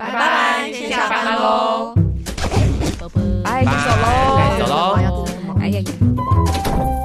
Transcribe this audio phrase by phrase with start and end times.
[0.00, 1.94] 拜拜，先下班喽，
[3.44, 5.26] 拜，先走喽，走喽，
[5.60, 6.99] 哎呀呀！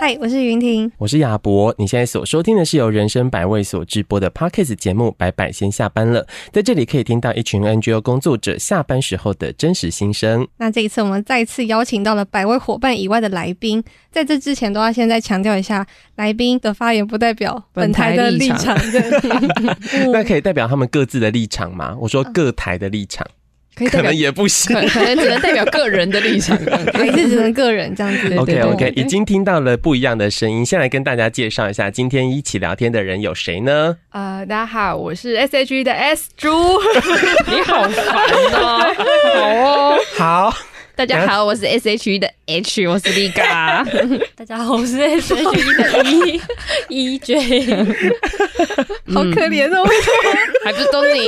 [0.00, 1.74] 嗨，我是云婷，我是亚博。
[1.76, 6.22] 你现在所收听的是由人生百味所直播的 Podcast 节目《百百先下班了》。
[6.52, 10.46] 在这里可以听到一群 NGO 工作者下班时候的真实心声。
[10.58, 13.82] 那这一次我们再次邀请到了百位伙伴以外的来宾，
[14.12, 18.78] 在这之前都要先再强调一下，来宾的发言不代表本台的立场。
[20.12, 21.96] 那可以代表他们各自的立场吗？
[22.00, 23.26] 我说各台的立场。
[23.86, 26.56] 可能也不行，可能只能代表个人的立场，
[26.94, 28.36] 还是只能个人这样子。
[28.36, 33.96] OK OK，已经听到了不一样的声音，先来跟大家介绍一下，今天一起聊天的人有谁呢？
[34.12, 36.50] 呃，大家好，我是 SHE 的 S 猪，
[37.50, 38.16] 你好烦
[38.54, 38.94] 哦，
[39.34, 40.54] 好哦，好。
[40.98, 43.84] 大家好，我是 S H E 的 H，我是立嘎。
[44.34, 46.42] 大家好，我是 S H E 的
[46.88, 47.36] E E J，
[49.14, 51.20] 好可怜哦，为什么还不是都你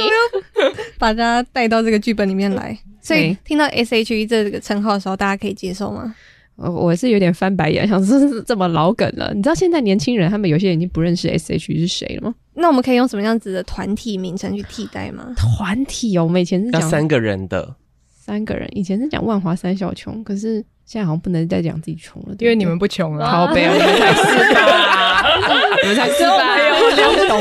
[0.99, 2.77] 把大家带到这个剧本里面来？
[3.01, 6.17] 所以听到 S H E 这个称号的时候，大家可以接受吗？
[6.57, 9.33] 我我是有点翻白眼，想说是这么老梗了。
[9.33, 12.35] 你知道现在年轻人他们有些人已经不认识 S H E 是谁了吗？
[12.55, 15.33] 那我们可以用什么样子的团体名称去替代吗？
[15.37, 17.77] 团体哦，我们以前是讲三个人的。
[18.31, 23.27] 三个人，以前是讲万华三小穷，可是现在好像不能再讲自己穷了，因为你们不穷了。
[23.27, 25.27] 好悲，你们才是吧？
[25.83, 26.57] 你们才是吧？
[26.95, 27.41] 两张照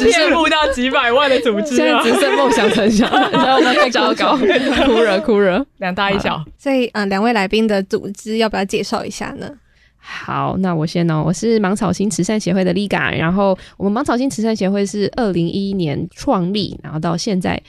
[0.00, 6.42] 片募到几百万的组织，现在只剩梦想成想，然后我们太糟糕，哭 了哭了，两大一小。
[6.56, 9.50] 所以，嗯，两位来宾的组织要不要介绍一下呢？
[9.98, 17.62] 好，那我先哦，我是芒草心慈善协会的 Liga，然后我们芒草心慈善协会是二零一一年创立，然后到现在。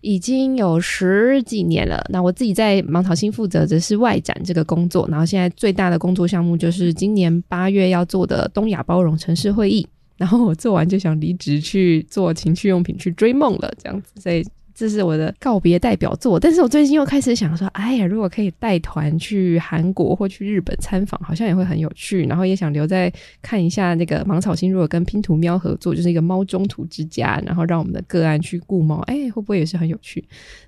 [0.00, 2.04] 已经有十几年了。
[2.10, 9.86] 那我自己在芒草星负责的是外展这个工作，然后现在最大的工作项目就是今年八月要做的东亚包容城市会议。
[10.16, 14.44] 然后我做完就想离职去做情趣用品去追梦了，这样子，所以。
[14.78, 22.24] 这是我的告别代表作，但是我最近又开始想说，哎呀，如果可以带团去韩国或去日本参访，好像也会很有趣。
[22.26, 23.12] 然后也想留在
[23.42, 30.24] 看一下那个芒草心，如果跟拼图喵合作，就是一个猫中途之家，然后让我们的个案去顾猫，哎，会不会也是很有趣？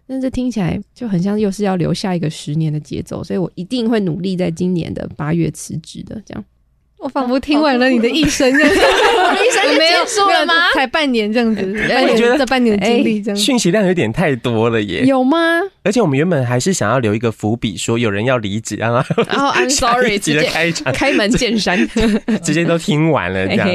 [0.08, 6.44] 但是听起来就很像又是要留下一个十年的节奏，所以我一定会努力在今年的八月辞职的，这样。
[7.00, 8.70] 我仿佛听完了你的一生，这样
[9.34, 10.52] 一生就结束了吗？
[10.74, 15.04] 才半年这样子，我觉得这半年的经历这样，讯息量有点太多了耶。
[15.06, 15.38] 有吗？
[15.82, 21.88] 而且我们原本还是想要留一个伏笔，说有人要离职，然后然后 I'm sorry， 直接开场开门见山，
[22.42, 23.68] 直接都听完了这样。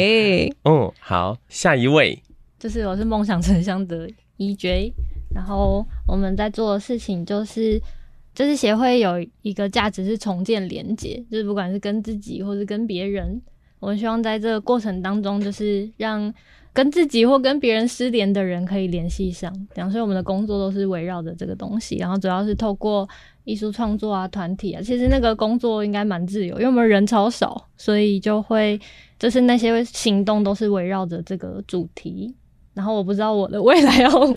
[0.66, 2.22] 嗯，好，下一位，
[2.60, 4.08] 就是我是梦想成乡的
[4.38, 4.92] EJ，
[5.34, 7.82] 然后我们在做的事情就是。
[8.36, 13.42] 就是协会有一个价值是重建连接，就是不管是跟自己或是跟别人，
[13.80, 16.32] 我们希望在这个过程当中，就是让
[16.74, 19.52] 跟自己或跟别人失联的人可以联系上。
[19.74, 23.08] 这样，所以我们的工作都是围绕着这个东西，然后主要是透过
[23.46, 28.78] 艺术创作啊、团体啊，其实那个工作应该蛮自由，因为我们人超少，所以就会
[29.18, 32.36] 就是那些行动都是围绕着这个主题。
[32.76, 34.36] 然后我不知道我的未来要， 正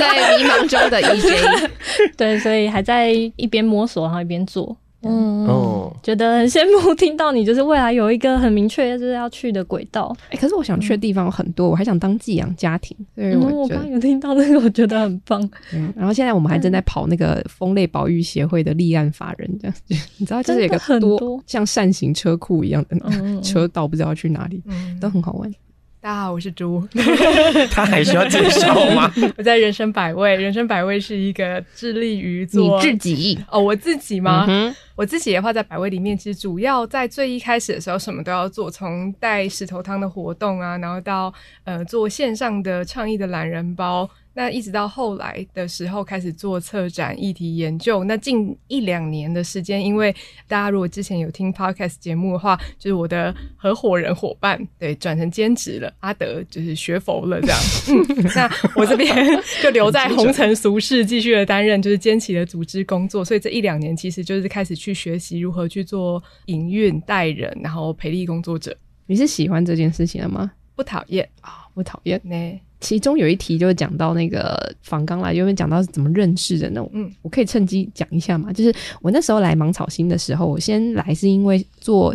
[0.00, 1.70] 在迷茫中的 EJ，
[2.16, 10.16] 对，所以还在一边摸索，然后一边做，嗯哦，觉得很羡慕听到你就是未来有一个很明确就是要去的轨道。
[10.30, 12.96] 哎，可是我想去的地方有很多，我还想当寄养家庭。
[13.14, 15.40] 对，我刚有听到那个，我觉得很棒。
[15.74, 19.76] 嗯，然后现在我们还正在跑那个蜂类保育协会的立案法人，这样
[20.18, 22.96] 你知道，就是有一个很多像扇形车库一样的
[23.42, 24.62] 车道，不知道去哪里，
[25.00, 25.52] 都很好玩。
[26.00, 26.86] 大家好，我是猪。
[27.72, 29.12] 他还需要介绍吗？
[29.36, 34.46] 我在人生百味，人生百味是一个致力于做你自己哦，我自己吗？
[34.48, 44.08] 嗯、我自己的话，在百味里面，其实主要在最一开始的时候，什么都要做，从带石头汤的活动啊，然后到呃做线上的倡议的懒人包。
[44.38, 48.04] 那一直到后来的时候，开始做策展议题研究。
[48.04, 50.14] 那近一两年的时间，因为
[50.46, 57.58] 大家如果之前有听 Podcast 节目的话，就是我的合伙人伙伴对转成兼职了，阿德就是学佛了这样。
[57.90, 59.12] 嗯，那我这边
[59.60, 63.24] 就留在红尘俗世，继续的担任就是兼起的组织工作。
[63.24, 68.72] 所以这一两年其实就是开始去学习如何去做营运、带人，然后培力工作者。
[69.06, 70.52] 你是喜欢这件事情的吗？
[70.76, 72.60] 不讨厌啊，不讨厌呢。
[72.80, 78.52] 其中有一题就是讲到那个访纲啦，因为讲到是怎么认识的那种，嗯，我可以趁机讲一下嘛。
[78.52, 78.72] 就是
[79.02, 82.14] 我那时候来芒草星的时候，我先来是因为做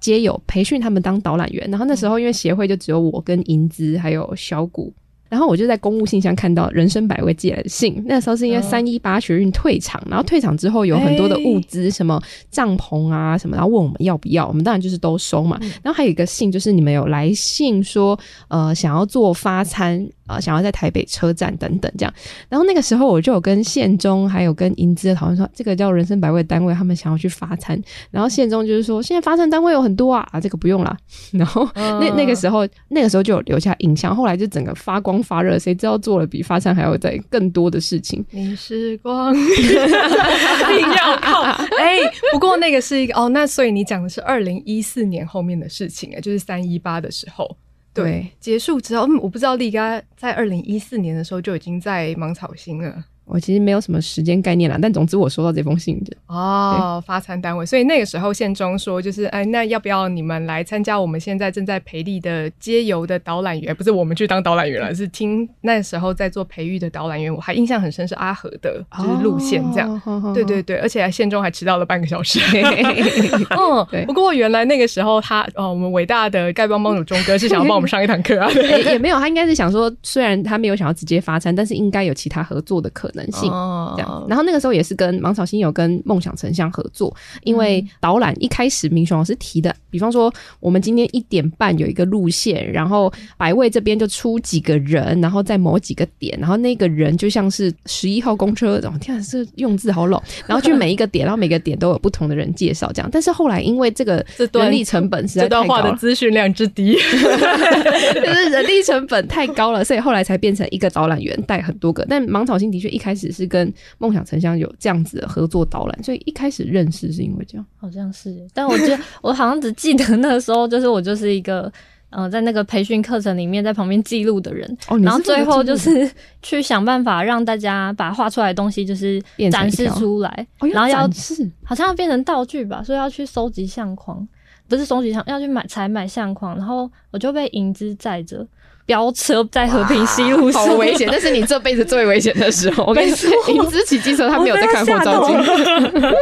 [0.00, 4.92] 街友培训他们当导览员，然后那时候因为协会就只有我跟银姿还有小谷。
[5.34, 12.22] 然后我就在公务信箱看到人生百味寄来的信，那时候是因为三一八学运退场，然后退场之后有很多的物资，什么
[12.52, 15.58] 帐篷啊什么，然后问我们要不要，我们当然就是都收嘛。
[15.82, 18.16] 然后还有一个信，就是你们有来信说，
[18.46, 22.14] 呃，想要做发餐呃想要在台北车站等等这样。
[22.48, 27.80] 然后那个时候我就有跟县中还有跟银资讨论说，这个叫人生百味单位，他们想要去发餐。
[28.10, 30.96] 然后县中就是说，现在发餐单位有很多啊，啊这个不用啦。
[31.32, 38.24] 然后那那个时候那个时候就有留下印象，后来就整个发光发热，谁知道做了比发餐还要再更多的事情。
[38.30, 41.42] 你是光， 一定要靠。
[41.78, 47.56] 哎、欸，不过那个是一个哦，那所以你讲的是二零一四年后面的事情哎，就是三一八的时候。
[47.94, 53.04] 对，结束之后，嗯，我不知道力嘎在二零一四年的时候就已经在芒草心了。
[53.26, 63.74] 我其实没有什么时间概念啦，但总之我收到这封信的哦，发餐单位，所以那个时候县中说就是，哎，那要不要你们来参加我们现在正在培力的街游的导览员？
[63.74, 72.38] 不是我们去当导览员了，嗯、是听那时候在做培育的导览员，我还印象很深是阿和的，就是路线这样，哦、对对对，而且县中还迟到了半个小时。
[73.56, 74.04] 嗯，对。
[74.04, 83.13] 不过原来那个时候他，哦，我们伟大的丐帮帮主钟哥是想要帮我们上一堂课啊，也 也没有，他应该是想说，虽然他没有想要直接发餐，但是应该有其他合作的可能。
[83.14, 83.50] 能性
[83.96, 113.03] 这样，然后那个时候也是跟芒草心有跟梦想成像合作，因为导览一开始明雄老师提的，比方说我们今天一点半有一个路线，然后百位这边就出几个人，然后在某几个点，然后那个人就像是十一号公车，然后天啊，这用字好老， 然后去每一个点，然后每个点都有不同的人介绍这样，但是后来因为这个人力成本实在太高了， 的资讯量之低， 就是人力成本太高了，所以后来才变成一个导览员带很多个，但芒草心的确一。
[113.04, 118.34] 开始是跟梦想成像有这样子的合作导览，所以一开始认识是因为这样，好像是。
[118.54, 121.70] 但我觉得 我好像只记得那个时候，就是我就是一个
[122.08, 126.10] 呃，在那个培训课程里面在旁边记录的人，哦，然后最后就是
[126.40, 129.22] 去想办法让大家把画出来的东西就是
[129.52, 134.26] 展示出来，哦、然后要是好像要变成道具吧，所以要去收集相框，
[134.66, 138.46] 不是收集相，要去买采买相框，然后我就被银子载着。
[138.86, 141.08] 飙车在和平西路上，好危险！
[141.10, 142.84] 那是你这辈子最危险的时候。
[142.84, 145.38] 我跟你说，银子骑机车，他没有在看后照镜。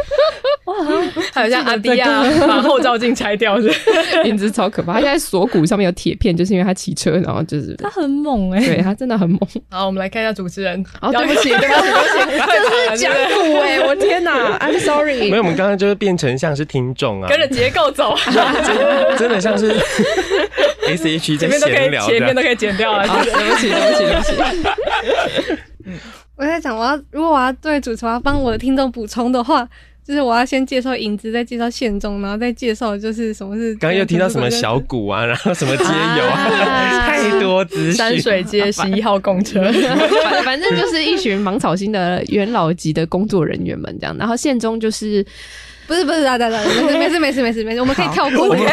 [0.65, 0.75] 哇，
[1.33, 3.69] 还有像阿迪亚 把后照镜拆掉是？
[4.23, 9.39] 银子超可怕，他现在锁骨上面有铁片，就是因为他骑车，然后就是他很猛哎、欸，对他真的很猛。
[9.69, 10.81] 好，我们来看一下主持人。
[11.01, 15.29] 好，对不起，对不起，对不起，这是讲古哎，我天哪，I'm sorry。
[15.29, 18.15] 没有，我们刚刚就是变成像是听众啊，跟着结构走，
[18.65, 19.75] 真真的像是
[20.87, 22.55] S H 在闲聊，前面都可以。
[22.55, 25.61] 剪掉了，对不起，对不起，对不起。
[25.85, 25.99] 嗯，
[26.37, 29.67] 我在想，我要如果我要对主持，我要帮我的听众补充的话，
[30.07, 33.73] 就是我要先介绍影子，再介绍线中，然后再介绍就是什么是。
[33.75, 37.93] 刚刚又听到什么小鼓啊，然后什么街友啊，太多资讯。
[37.93, 39.61] 山水街十一号公车，
[40.23, 45.25] 反反正就是一群芒草心的元老级的工作人员们这样，然后线中就是。
[45.87, 46.59] 不是不是，啊等等，
[46.97, 48.47] 没事没事没事没事，我们可以跳过。
[48.47, 48.63] 我们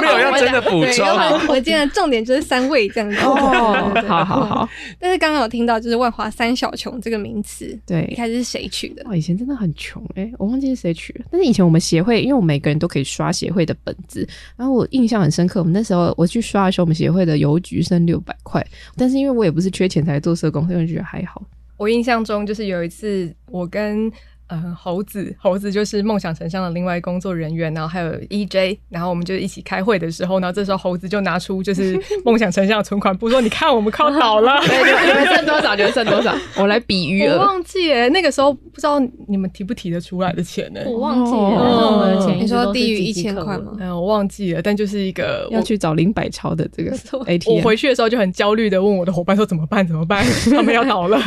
[0.00, 1.06] 没有要真的补充。
[1.48, 3.16] 我今天的重点就是三位这样子。
[3.20, 4.68] 哦，好好好。
[4.98, 9.02] 但是刚刚有听到就是万华三小穷这个名词，对，一开始是谁取的？
[9.06, 11.24] 哦，以前真的很穷哎、欸，我忘记是谁取了。
[11.30, 14.26] 但是以前我们协会，因为我们每个人都可以刷协会的本子，
[14.56, 15.60] 然后我印象很深刻。
[15.60, 18.64] 我们那时候我去刷的时候，我们协会的邮局剩六百块。
[18.96, 21.42] 但是因为我也不是缺钱才做社工，所以我觉得还好。
[21.76, 24.10] 我印象中就是有一次我跟。
[24.50, 35.74] 嗯，猴子，猴子就是梦想成像的另外工作人员，然后还有 EJ，然后我们就一起开会的时候，然后这时候猴子就拿出就是 梦想成像的存款簿，说：“你看，我们靠倒了， 对对，你们剩多少？
[35.74, 36.34] 你们剩多少？
[36.58, 40.80] 我来比余额。”我忘记哎，那个时候不知道你们提不提得出来的钱呢？
[40.86, 43.72] 我忘记了，我们的钱你说低于一千块吗？
[43.78, 46.90] 嗯，我忘记了，但就是一个要去找林百超的这个
[47.26, 47.56] ATM。
[47.56, 49.86] 我回去的时候就很焦虑的问我的伙伴说：“怎么办？
[49.86, 50.24] 怎么办？
[50.50, 51.18] 他们要倒了。”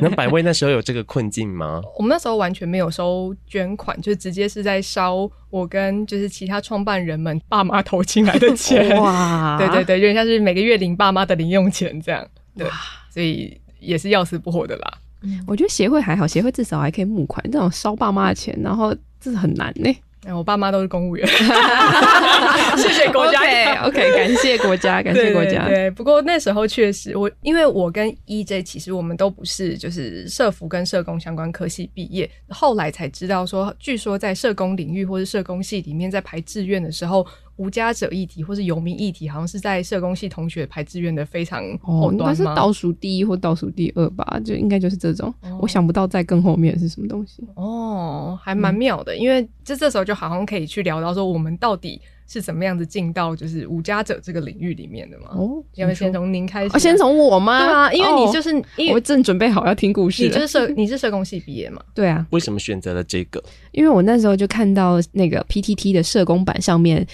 [0.00, 1.80] 那百位那时候有这个困境吗？
[1.96, 3.34] 我们那时候完全没有收。
[3.46, 12.66] 捐款就直接是在烧我跟就是其他创办人们爸妈投进来的钱 哇， 对对对，有点像是每个月领爸妈的零用钱这样，对，
[13.10, 14.98] 所以也是要死不活的啦。
[15.46, 19.94] 我觉得协会还好，协会至少还可以募款，这种烧爸妈的钱，然后这是很难呢。
[20.24, 21.26] 哎，我爸妈都是公务员，
[22.78, 23.40] 谢谢国家。
[23.84, 25.66] OK，, 感谢国家，感谢国家。
[25.66, 37.26] 对,对,对，不过那时候确实，我因为我跟 EJ 其实我们都不是就是社服跟社工相关科系毕业，后来才知道说，据说在社工领域或是社工系里面，在排志愿的时候。
[37.62, 42.32] 无家者议题或是游民议题，好像是在社工系同学排志愿的非常后端吗？
[42.32, 45.32] 哦、是倒数第一或倒数第二吧，就应该就是这种。
[45.42, 47.44] 哦、我想不到在更后面是什么东西。
[47.54, 55.28] 哦，还蛮妙的，嗯、因为就这时候就好像可以去聊到说，我们到底是怎么样子进到就是无家者这个领域里面的嘛？
[55.36, 56.72] 哦，要不先从您开始、啊？
[56.74, 57.60] 哦，先从我吗？
[57.60, 60.24] 对啊，因为你就是，因为我正准备好要听故事。
[60.24, 61.80] 你就是社，你是社工系毕业嘛？
[61.94, 62.26] 对啊。
[62.30, 63.40] 为什么选择了这个？
[63.70, 67.06] 因为我那时候就看到那个 PTT 的社工版上面。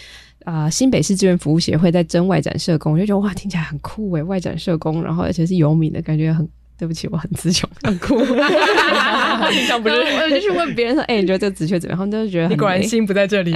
[0.49, 6.49] 啊、呃，新北市志愿服务协会在征外展社工，我就觉得哇，听起来很酷诶，外展社工，然后而且是游民的感觉很。
[6.79, 8.15] 对不起，我很词穷，很酷。
[9.51, 13.51] 平常不是，我就去问别人说：“哎、欸，你觉得这个职缺怎么样？”他们都觉得很，你果然心不在这里。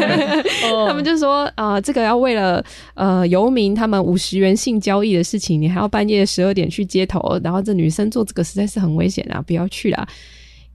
[0.88, 10.08] 他们就说：“啊、呃，这个要为了呃游民他们五十元性交易的事情，你还要半夜十二点去街头，然后这女生做这个实在是很危险啊，不要去啦。”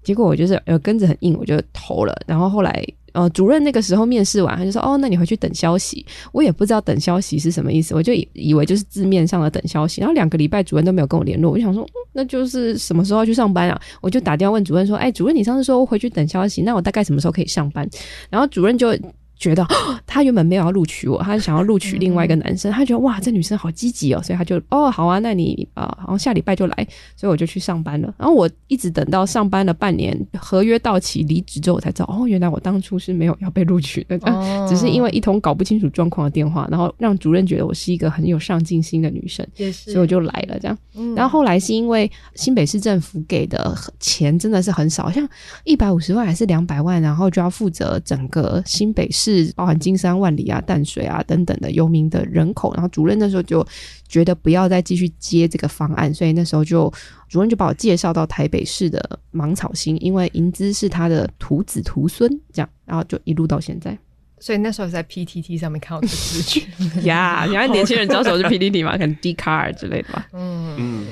[0.03, 2.15] 结果我就是呃跟着很硬，我就投了。
[2.27, 2.85] 然后后来。
[3.13, 10.01] 呃，主任那个时候面试完，他就说：“哦，那你回去等消息。”我也不知道等消息是什么意思，我就以以为就是字面上的等消息。
[10.01, 13.79] 然后两个礼拜主任都没有跟我联络，我就想说，那就是什么时候要去上班啊？
[14.01, 17.87] 我就打电话问主任说：“哎，主任，你上次说我回去等消息，那我大概什么时候可以上班？”
[18.29, 18.97] 然后主任就。
[19.43, 19.67] 觉得
[20.07, 22.71] 他原本没有要录取我，他想要录取另外一个男生。
[22.71, 28.13] 他觉得哇，这女生好积极哦，所以他就哦好啊，那你啊，好像下礼拜就来，所以我就去上班了。
[28.17, 40.77] 然后我一直等到上班了半年，合约到期离职之后，我才知道哦，原来我当初是没有要被录取的，哦、 只是因为一通搞不清楚状况的电话，然后让主任觉得我是一个很有上进心的女生，也，所以我就来了这样。
[40.95, 45.27] 嗯、然后后来是因为新北市政府给的钱真的是很少，像
[45.63, 50.13] 一百五十万还是两百万，然后就要负责整个新北市，包含金山。
[50.19, 53.65] 万里啊，淡水啊等等的游民的人口，然后主任那时候就
[54.07, 56.91] 觉得不要再继续接这个方案，所以那时候就
[57.27, 63.97] 主任就把我介绍到台北市的芒草心，因为银资是他的徒子徒孙，这样，然后就一路到现在。
[64.39, 66.63] 所以那时候在 PTT 上面看到这个资讯
[67.03, 68.91] 呀，原来年轻人知道什么是 PTT 吗？
[68.93, 70.27] 可能 Dcard 之类的吧。
[70.33, 71.05] 嗯嗯，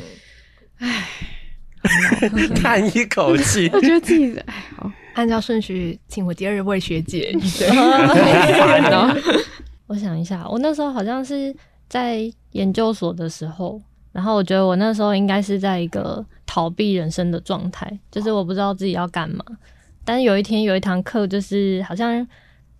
[0.78, 1.08] 唉，
[2.62, 4.92] 叹一口气，我觉得自己唉好。
[5.14, 7.32] 按照顺序，请我第二位学姐。
[7.34, 7.70] 对，
[9.88, 11.54] 我想一下，我那时候好像是
[11.90, 13.80] 在研究所的时候，
[14.12, 19.44] 然后我觉得我那时候应该是在一个逃避人生的状态，就是我不知道自己要干嘛。
[20.04, 22.26] 但是有一天有一堂课，就是好像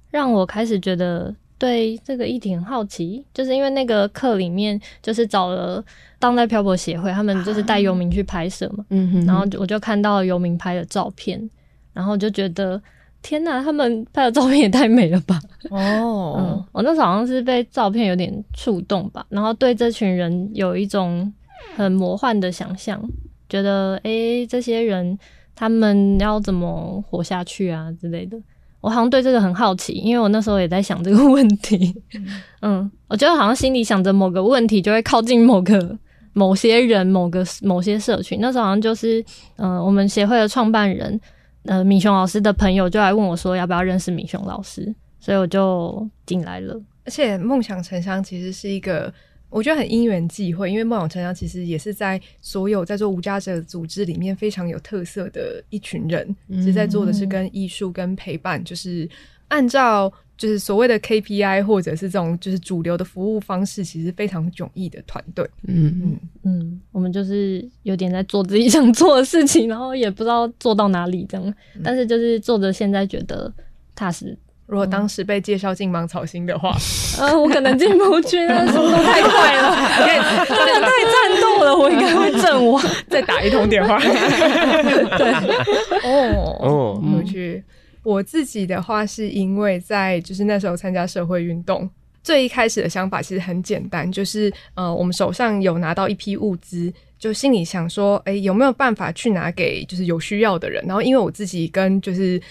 [0.10, 5.84] 让我开始觉得对这个议题很好奇，就是因为那个课里面就是找了
[6.18, 11.50] 当代漂泊协会，他们就是带游民去拍摄嘛，嗯哼，然后我就看到游民拍的照片。
[11.94, 12.82] 然后就觉得
[13.22, 15.40] 天呐，他们拍的照片也太美了吧！
[15.70, 21.32] 哦， 嗯，我那时候好像是被照片有点触动吧，然后对这群人有一种
[21.76, 23.02] 很魔幻的想象，
[23.48, 25.18] 觉得诶，这些人
[25.56, 28.38] 他们要怎么活下去啊之类的。
[28.80, 31.94] 我好像对这个很好奇，因为我那时候也在想这个问题。
[32.64, 35.96] 嗯， 我觉得好像心里想着某个问题，就会靠近某个
[36.34, 38.40] 某些人、某个某些社群。
[38.42, 39.22] 那时候好像就是，
[39.58, 41.22] 嗯、呃，我们协会的创办人。
[41.66, 46.82] 呃，米熊老师的朋友就来问我说，要不要认识米熊老师，所以我就进来了。
[47.06, 49.14] 而且梦想城乡其实是一个，
[49.50, 59.10] 我觉得很因缘际会，因为梦想城乡其实也是在所有在做无家者组织里面非常有特色的一群人，其实在做的是跟艺术跟陪伴，就是
[59.48, 60.12] 按照。
[60.42, 65.48] 就是所谓的 KPI 或者是这种就是主流的服务方式，其实非常迥异的团队。
[65.68, 71.48] 嗯嗯嗯，我们就是有点在做自己想做的事情，然后也不知道做到哪里这样。
[71.76, 73.54] 嗯、但是就是做着现在觉得
[73.94, 74.36] 踏实。
[74.66, 76.76] 如果当时被介绍进芒草心的话，
[77.20, 79.76] 嗯、呃，我可能进不去，那速度太快了，
[80.50, 82.84] 这个太战斗了，我应该会阵亡。
[83.08, 84.00] 再打一通电话。
[84.02, 85.32] 对，
[86.04, 87.64] 哦哦，回去。
[88.04, 91.90] 我自己的话，是因为在就是那时候参加社会运动，
[92.24, 100.84] 最一开始的想法其实很简单，就是呃，我们手上有拿到一批物资，就心里想说，哎、有没有办法去拿给就是有需要的人？
[100.86, 102.42] 然后因为我自己跟就是。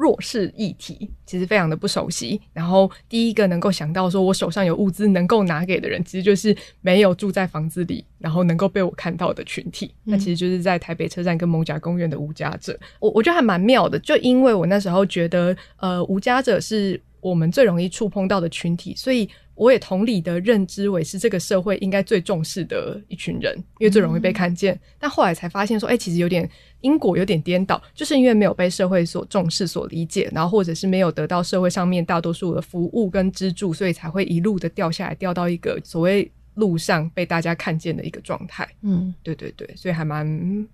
[0.00, 12.78] 弱势议题其实非常的不熟悉，然后第一个能够想到说我手上有物资能够拿给的人，其实就是没有住在房子里，然后能够被我看到的群体，嗯、那其实就是在台北车站跟蒙贾公园的无家者。
[12.98, 19.28] 我我觉得还蛮妙的，就因为我那时候觉得，呃，无家者是我们最容易触碰到的群体，所以。
[19.60, 24.74] 我也同理的认知为是这个社会应该最重视的一群人，因为最容易被看见。
[24.74, 26.48] 嗯、但后来才发现说，哎、欸，其实有点
[26.80, 36.32] 因果有点颠倒，就是因为没有被社会所重视、所理解，然后或者是没有得到社会上面大多数的服务跟资助，所以才会一路的掉下来，掉到一个所谓。
[36.60, 40.24] 路上被大家看见的一个状态，嗯，对对对，所以还蛮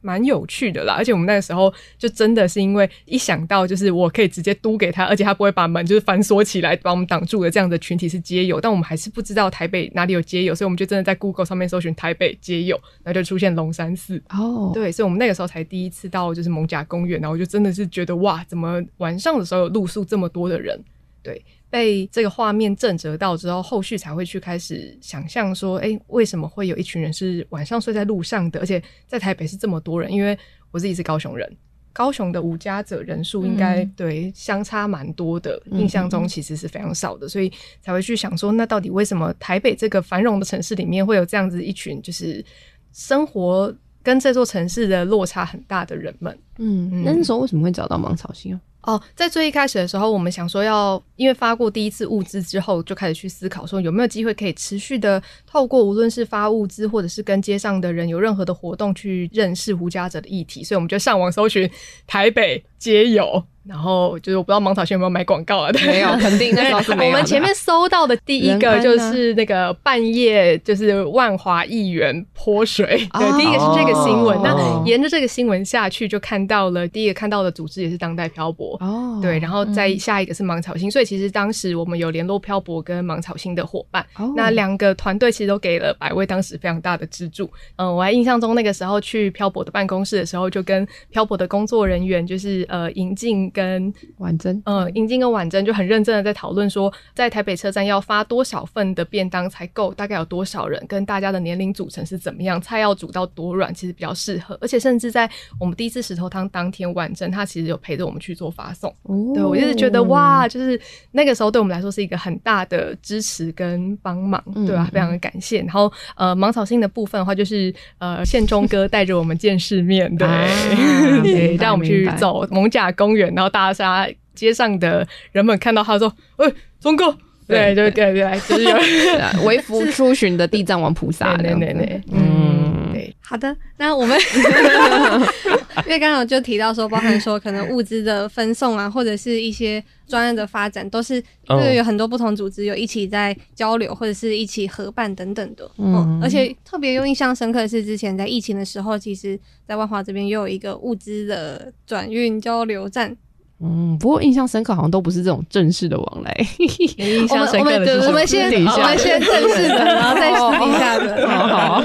[0.02, 0.94] 蛮有趣的啦。
[0.94, 14.20] 而且我们那个时候就真的是因为一想到就是我可以直接嘟给他，而且他不会把门就是反锁起来把我们挡住的这样的群体是街友，但我们还是不知道台北哪里有街友，所以我们就真的在 Google 上面搜寻台北街友，然后就出现龙山寺。
[14.30, 20.82] 哦，对，所以我们那个时候才第一次到就是蒙甲公园，然后我就真的是觉得哇，怎么晚上的时候有露宿这么多的人，
[21.22, 21.40] 对。
[21.68, 28.60] 被这个画面震折到之后，后续才会去开始想象说，哎，为什么会有一群人是晚上睡在路上的？
[28.60, 30.38] 而且在台北是这么多人，因为
[30.70, 31.56] 我自己是高雄人，
[31.92, 42.44] 高雄的无家者人数应该对相差蛮多的，嗯、印象中其实是非常少的，所以才会去想说，那到底为什么台北这个繁荣的城市里面会有这样子一群，就是
[42.92, 46.38] 生活跟这座城市的落差很大的人们？
[46.58, 48.60] 嗯，那时候为什么会找到芒草心啊？
[48.86, 61.68] 哦，在最一开始的时候，我们想说要，因为发过第一次物资之后，就开始去思考说有没有机会可以持续的透过无论是发物资，或者是跟街上的人有任何的活动去认识胡家者的议题，所以我们就上网搜寻
[62.06, 63.44] 台北街友。
[63.68, 65.70] 然后就是我不知道芒草星有没有买广告啊？
[65.84, 67.10] 没有，肯定那时候是没有。
[67.10, 74.40] 我们前面搜到的第一个就是那个半夜就是万华议员泼水，对，第一个是这个新闻。
[74.42, 84.06] 那沿着这个新闻下去，就看到了第一个看到的组织也是当代漂泊哦，对，然后再下一个是芒草星，所以其实当时我们有联络漂泊跟芒草星的伙伴，
[84.36, 87.50] 那两个团队其实都给了百位当时非常大的资助。
[87.74, 93.50] 嗯，我还印象中那个时候去漂泊的办公室的时候，就跟漂泊的工作人员就是呃引进。
[93.56, 104.58] 跟婉珍，嗯，英金跟婉珍就很认真的在讨论说，在台北车站要发多少份的便当才够，大概有多少人，跟大家的年龄组成是怎么样，菜要煮到多软，其实比较适合。
[104.60, 108.94] 而且甚至在我们第一次石头汤当天，婉珍她其实有陪着我们去做发送。
[109.04, 110.78] 哦，对，我就是觉得哇，就是
[111.12, 114.90] 那个时候对我们来说是一个很大的支持跟帮忙，对吧、啊？
[114.92, 115.60] 非常的感谢。
[115.60, 120.28] 然后呃，芒草心的部分的话，就是呃，宪忠哥带着我们见世面，对，
[121.24, 123.45] 对，带我们去走蒙甲公园，然后。
[123.48, 128.76] 大沙街上的人们看到他说：“哎、欸，忠哥，对对对对，就是有
[129.44, 133.14] 微服出巡的地藏王菩萨。”对对对，嗯，对。
[133.20, 134.16] 好的，那我们
[135.84, 141.16] 因为刚刚就提到说，包含说可能物资的分送啊，或者是一些专案的发展，都是
[141.48, 145.68] 因为有很多不同组织有一起在交流，或者是一起合办等等的。
[145.76, 149.36] 嗯，而且特别有印象深刻的是，之前在疫情的时候，其实
[149.66, 153.16] 在万华这边又有一个物资的转运交流站。
[153.62, 156.30] 嗯，不过印象深刻好像都不是这种正式的往来。
[156.98, 161.26] 印象深刻的是我们先我们先正式的， 然后再私底下的。
[161.26, 161.82] 好，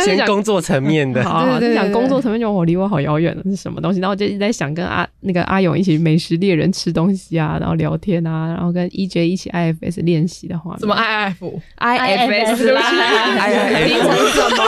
[0.00, 1.24] 先工作层面的。
[1.24, 3.98] 好，就讲工作层面，就我离我好遥远的，是什么东西？
[3.98, 12.82] 然后就一直在想跟阿那个阿勇一起美食猎人吃东西啊，然后聊天啊，然后跟 EJ 一起 IFS 练习的话，什么 IF IFS 啦？
[13.88, 14.62] 听成什么？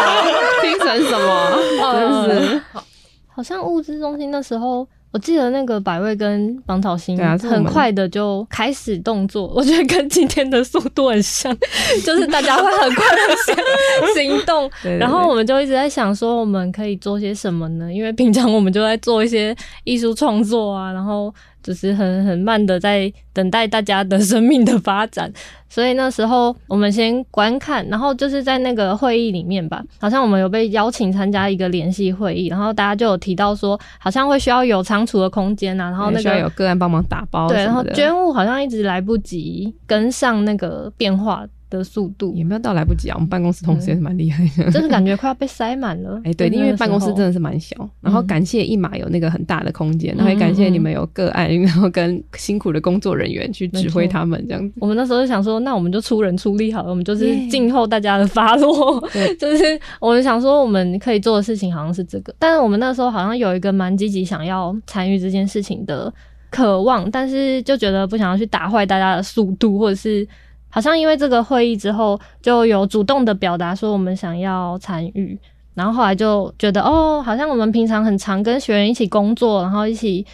[0.62, 2.28] 听成什么？
[2.28, 2.82] 真是好，
[3.28, 4.88] 好像物资中心那时候。
[5.12, 11.56] 我记得那个百味跟芒草心很快的就开始动作， 我觉得跟今天的速度很像，
[12.06, 14.70] 就是大家会很快的行动。
[14.98, 17.92] 然后我们就一直在想说，我们可以做些什么呢？
[17.92, 21.34] 因为平常我们就在做一些艺术创作啊，然后。
[21.62, 25.32] 就是很很慢的在等待大家的生命的发展，
[25.68, 46.16] 所以那时候我们先观看，然后就是在那个会议里面吧，好像我们有被邀请参加一个联系会议，然后大家就有提到说，好像会需要有仓储的空间啊，然后那个需要有个案帮忙打包，对，然后捐物好像一直来不及跟上那个变化的速度也没有到来不及啊，我们办公室同事也是蛮厉害的， 就是感觉快要被塞满了。
[46.26, 54.74] 哎、欸，对，因为办公室真的是蛮小，然后感谢一马有那个很大的空间，嗯、然后也感谢你们有个案，然后跟辛苦的工作人员去指挥他们这样子。
[54.80, 59.00] 我们那时候就想说，那我们就出人出力好了，我们就是静候大家的发落。
[59.12, 59.64] 对， 就是
[60.00, 66.12] 我们想说我们可以做的事情好像是这个，但是我们那时候好像有一个蛮积极想要参与这件事情的
[66.50, 70.26] 渴望，但是就觉得不想要去打坏大家的速度，或者是。
[70.70, 75.38] 好像因为这个会议之后，就有主动的表达说我们想要参与，
[75.74, 80.24] 然后后来就觉得哦，好像我们平常很常跟学员一起工作，然后一起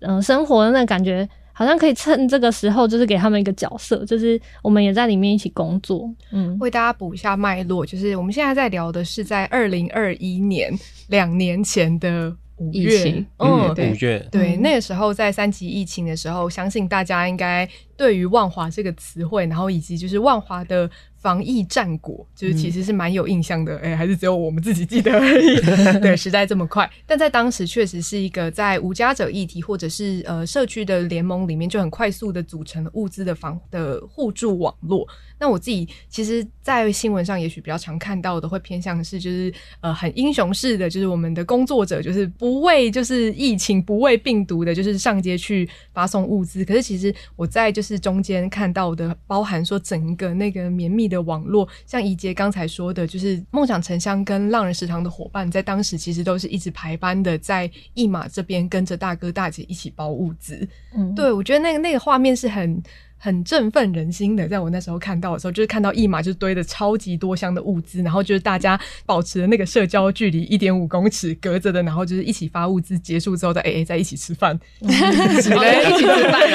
[0.00, 6.10] 嗯、呃、生活的那感觉，好像可以趁这个时候就是给他们一个角色，就是我们也在里面一起工作。
[6.32, 10.76] 嗯，为大家补一下脉络，就是我们现在在聊的是在二零二一年
[11.08, 12.34] 两年前的。
[12.56, 20.90] 五月，嗯，五月，对，那个时候在三级疫情的时候，相信大家应该对于万华这个词汇，然后以及就是万华的。
[21.24, 25.58] 防疫战果就是其实是蛮有印象的，哎、嗯欸，还是只有我们自己记得 而已。
[25.98, 35.08] 对，时代这么快，但在当时确实是一个在无家者议题或者是呃社区的联盟里面就很快速的组成了物资的防的互助网络。
[35.44, 46.64] 那我自己其实，在新闻上也许比较常看到的，会偏向是就是呃很英雄式的，就是我们的工作者就是不畏就是疫情不畏病毒的，就是上街去发送物资。
[46.64, 51.24] 可是其实我在就是中间看到的，包含说整个那个绵密的。
[51.24, 60.68] 网络，像怡洁刚才说的，就是梦想城乡跟浪人食堂的伙伴，在当时其实都是一直排班的，在一马这边跟着大哥大姐一起包物资。
[60.94, 62.82] 嗯，对，我觉得那个那个画面是很
[63.24, 75.62] 很振奋人心的，在我那时候看到的时候，就是看到一马就堆的超级多箱的物资，然后就是大家保持的那个社交距离一点五公尺隔着的，然后就是一起发物资，结束之后再 AA 在一起吃饭， 一起吃饭，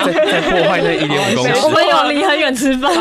[0.05, 1.53] 在破坏那一点五公尺。
[1.65, 2.93] 我们有离很远吃饭，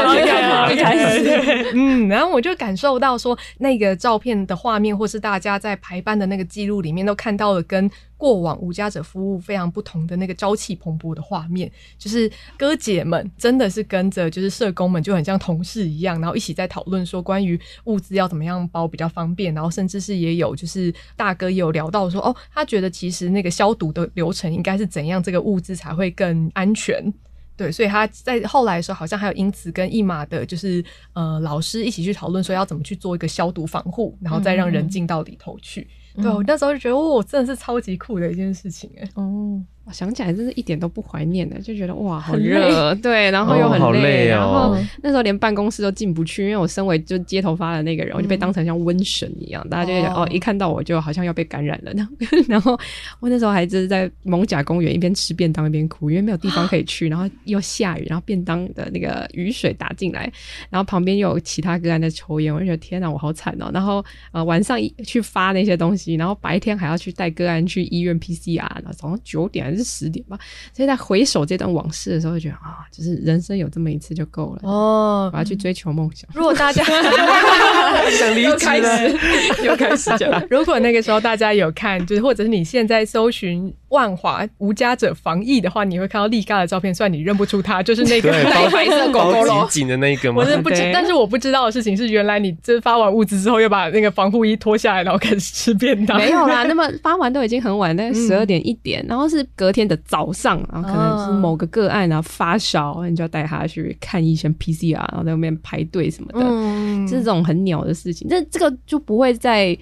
[0.73, 7.91] 一开始，嗯，然后我就感受到说，那个照片的画面，或是大家在排班的那个记录里面，都看到了跟。
[8.19, 27.11] 过往无家者服务非常不同的那个朝气蓬勃的画面，就是哥姐们真的是跟着就是社工们就很像同事一样，然后一起在讨论说关于物资要怎么样包比较方便，然后甚至是也有就是大哥有聊到说哦，他觉得其实那个消毒的流程应该是怎样，这个物资才会更安全。
[27.57, 35.89] 对，所以他在后来的时候好像还有因此跟一马的就是呃老师一起去讨论说要怎么去做一个消毒防护，然后再让人进到里头去。
[36.17, 39.09] 对，我那时候就觉得哦，真的是超级酷的一件事情哎。
[39.15, 39.63] 哦。
[39.89, 51.93] 我想起来真是一点都不怀念的，就觉得哇，好热，对，然后又很累，哦累哦、然后那时候连办公室都进不去，因为我身为就接头发的那个人，我就被当成像瘟神一样，嗯、大家就觉得哦，一看到我就好像要被感染了。
[52.47, 52.79] 然后
[53.19, 60.31] 我那时候还就是在蒙甲公园一边吃便当一边哭，因为没有地方可以去，然后又下雨，然后便当的那个雨水打进来，
[60.69, 63.71] 然后旁边又有其他个案在抽烟，我就觉得天哪，我好惨哦。
[63.73, 69.78] 然后呃晚上去发那些东西，然后白天还要去带个案去医院 PCR，然后早上九点。
[69.79, 70.39] 是十点吧，
[70.75, 75.31] 所以在回首这段往事的时候，就觉得啊，就是人生有这么一次就够了哦。
[75.33, 76.29] 我要去追求梦想。
[76.35, 76.83] 如果大家
[78.19, 80.29] 想离开始，又开始讲。
[80.51, 86.95] 如果那个时候大家有看，就是或者是你现在搜寻万华无家者防疫的话，你会看到立嘎的照片。
[86.95, 90.43] 虽然你认不出他，就是那个带 白色狗狗咯，紧的那个吗？
[90.43, 96.19] 我是不知，但是我不知道的事情是，原来你这发完物资之后，又把那个防护衣脱下来，然后开始吃便当。
[96.19, 99.73] 没有啦，那么发完都已经很晚，大概 十二点一点，然后是隔。
[99.79, 108.27] 天的早上，然后可能是某个个案然后发烧，你就要带他去看医生 PCR，然后在外面排队什么的，嗯、这种很鸟的事情。
[108.29, 109.79] 这这个就不会在。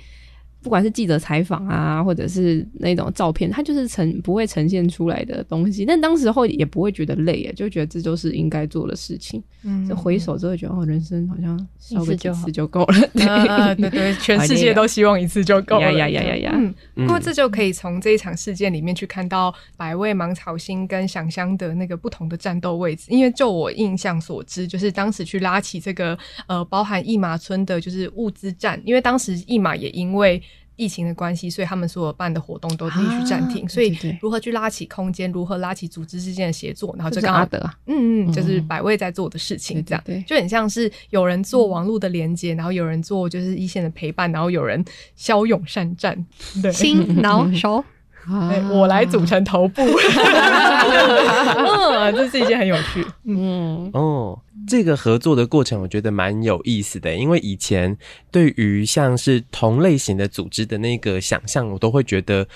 [0.67, 5.85] 不管是记者采访啊，或者是那种照片，它就是呈不会呈现出来的东西。
[5.85, 9.41] 但当时候也不会觉得累，就觉得这就是应该做的事情。
[9.63, 13.09] 嗯，就回首之后觉得，哦，人生好像烧个几次就够了。
[13.15, 15.83] 对、啊、对对，全世界都希望一次就够了。
[15.95, 16.53] 呀呀呀呀呀！
[16.57, 23.05] 嗯，不过这就可以从这一场事件里面去看到百味芒草心跟想香的那个不同的战斗位置。
[23.09, 30.43] 因为就我印象所知，就是当时去拉起这个呃，包含一马村的，就是物资站，因为当时一马也因为。
[30.77, 33.65] 疫情的关系，所以他们所有办的活动都必须暂停。
[33.65, 40.05] 啊、所以如何去拉起空间，如何拉起组织之间的协作，然后就刚阿德，嗯嗯，就是百位在做的事情，这样。
[40.27, 44.85] 就很像是有人做网络的连接，然后有人做就是一线的陪伴，然后有人
[45.15, 46.25] 骁勇善战，
[46.63, 47.85] 对，心脑手。
[48.29, 53.89] 欸、 我来组成头部， 嗯，这是一件很有趣，嗯。
[53.95, 54.37] 哦，
[54.67, 57.97] 这个合作的过程我觉得蛮有意思的，因为以前
[58.31, 62.47] 对于像是同类型的组织的那个想象，我都会觉得。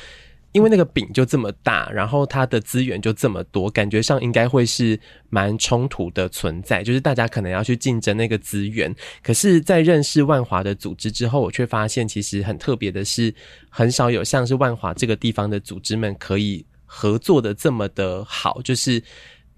[0.53, 8.93] 因为那个饼就这么大，然后它的资源就这么多，感觉上应该会是蛮冲突的存在，就是大家可能要去竞争那个资源。
[9.23, 13.33] 可是，在认识万华的组织之后，我却发现其实很特别的是，
[13.69, 19.01] 很少有像是万华这个地方的组织们可以合作的这么的好，就是。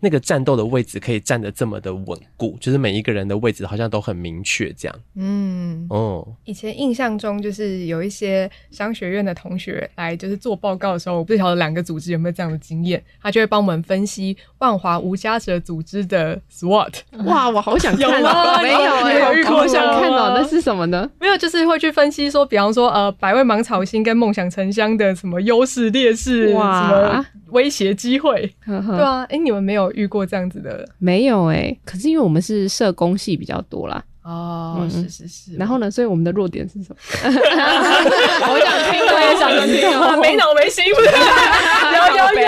[0.05, 4.99] 那个战斗的位置可以站得这么的稳固，就是每一个人的位置好像都很明确，这样。
[5.15, 16.95] 嗯，哦，以前印象中就是有一些商学院的同学来就是做报告的时候，我不晓得两个组织有没有这样的经验，他就会帮我们分析万华无家者组织的 SWOT。
[17.25, 21.09] 哇，我好想看到，没有，没有遇过，我想看到那是什么呢？
[21.21, 29.93] 没有，就是会去分析说，比方说呃，百味芒草心跟梦想城乡的什么优势劣势，哇，什么威胁机会，呵呵对啊，哎、欸，你们没有。
[29.95, 34.03] 遇过这样子的没有哎、欸，可是因为我们是社工系比较多啦。
[34.23, 35.57] 哦，嗯、是是是。
[35.57, 36.97] 然后呢，所以我们的弱点是什么？
[37.23, 39.83] 我想听，我也想听。
[40.23, 41.03] 没脑没心，有 有
[42.41, 42.47] 有。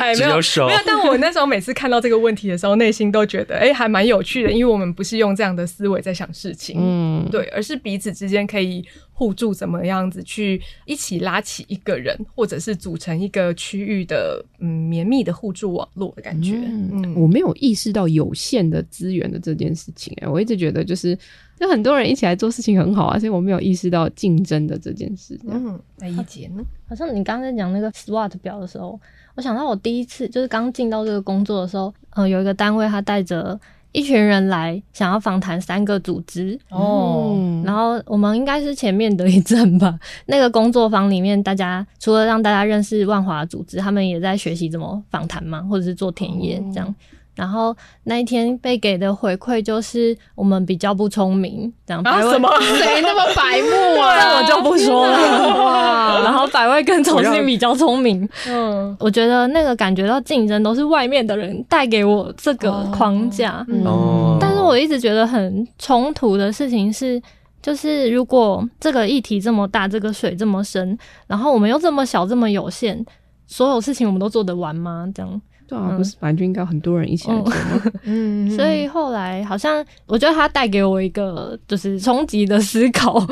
[0.00, 0.80] 哎，没有没有。
[0.84, 8.84] 但我那时候每次看到这个问题的时候，内心都觉得哎、欸，还蛮有趣的，因为我们不是用这样的思维在想事情，嗯，对，而是彼此之间可以。
[9.18, 16.52] 互助怎么样子去一起拉起一个人，或者是组成一个区域的嗯绵密的互助网络的感觉。
[16.54, 21.18] 嗯，嗯，我没有意识到有限的资源的这件事情哎，我一直觉得就是
[21.58, 25.36] 有很多人一起来做事情很好啊，所以我没有意识到竞争的这件事。
[25.48, 26.62] 嗯，那一节呢？
[26.88, 29.00] 好像你刚才讲那个 SWOT 表的时候，
[29.34, 33.58] 我想到我第一次就是刚进到这个工作的时候，呃，有一个单位他带着。
[33.92, 39.98] 一群人来想要访谈三个组织哦，嗯、然后我们应该是前面的一阵吧。
[40.26, 46.94] 那个工作坊里面，大家除了让大家认识万华组织，他们也在学习怎么访谈嘛，或者是做田野这样。
[47.38, 47.72] 然后
[48.02, 52.02] 那一天被给的回馈就是我们比较不聪明，这样。
[52.02, 52.20] 啊？
[52.20, 52.50] 什么？
[52.76, 54.16] 谁那么白目啊？
[54.18, 55.54] 那我就不说了。
[55.64, 56.20] 哇！
[56.24, 58.28] 然后百位跟重庆比较聪明。
[58.48, 63.64] 嗯，我觉得那个感觉到竞争都是外面的人带给我这个框架。
[63.84, 64.36] 哦。
[64.40, 67.22] 但是我一直觉得很冲突的事情是，
[67.62, 70.98] 就是如果这个议题这么大，这个水这么深，
[71.28, 73.04] 然后我们又这么小，这么有限，
[73.46, 75.08] 所有事情我们都做得完吗？
[75.14, 75.40] 这样。
[75.68, 77.52] 对啊，不是反正就应该很多人一起来做吗？
[78.04, 83.22] 嗯，所以后来好像我觉得他带给我一个就是冲击的思考，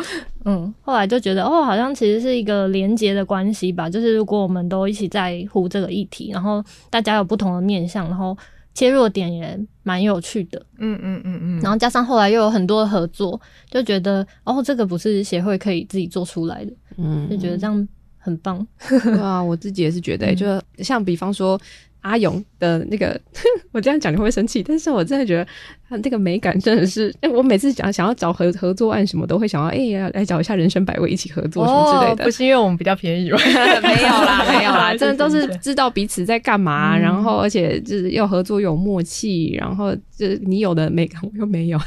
[0.45, 3.89] 嗯， 后来就觉得哦，好像其实是一个连结的关系吧。
[3.89, 8.37] 就是如果我们都一起在乎这个议题，然后大家有不同的面向，然后
[8.75, 18.67] 切入点也蛮有趣的，嗯嗯嗯嗯，然后加上后来又有很多的合作，就觉得哦，这个不是协会可以自己做出来的，嗯，就觉得这样很棒。
[18.87, 20.45] 对啊，我自己也是觉得， 就
[20.85, 21.59] 像比方说。
[22.07, 23.21] 阿勇的那个，
[23.73, 24.63] 我这样讲你会不会生气？
[24.63, 25.47] 但是我真的觉得
[25.89, 32.23] 他这个美感真的是，哎，我每次讲想要找合合作案什么，都会想要哎呀来找一下人生百味一起合作什么之类的。
[32.23, 33.39] 哦、不是因为我们比较便宜吗？
[33.83, 41.79] 没有啦，没有啦， 真的都是知道彼此在干嘛，然后而且就是要合作有默契，然后就是你有的美感我又没有，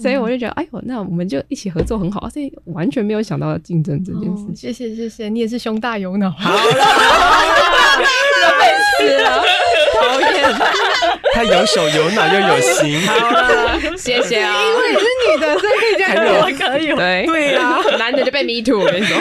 [0.00, 4.56] 所以我就觉得哎呦，那我们就一起合作很好，所以完全没有想到竞争这件事情。
[4.56, 6.30] 谢谢谢谢，你也是胸大有脑。
[6.30, 7.79] 好了。
[8.98, 9.42] 是啊，
[10.00, 10.89] 讨厌！
[11.32, 13.00] 他有手有脑又有心。
[13.06, 14.52] 好了，谢谢啊。
[14.52, 16.14] 因为你是女的，所以可以这样。
[16.40, 16.88] 我可以。
[16.94, 19.16] 对对啊，男的就被 me too 我跟你说。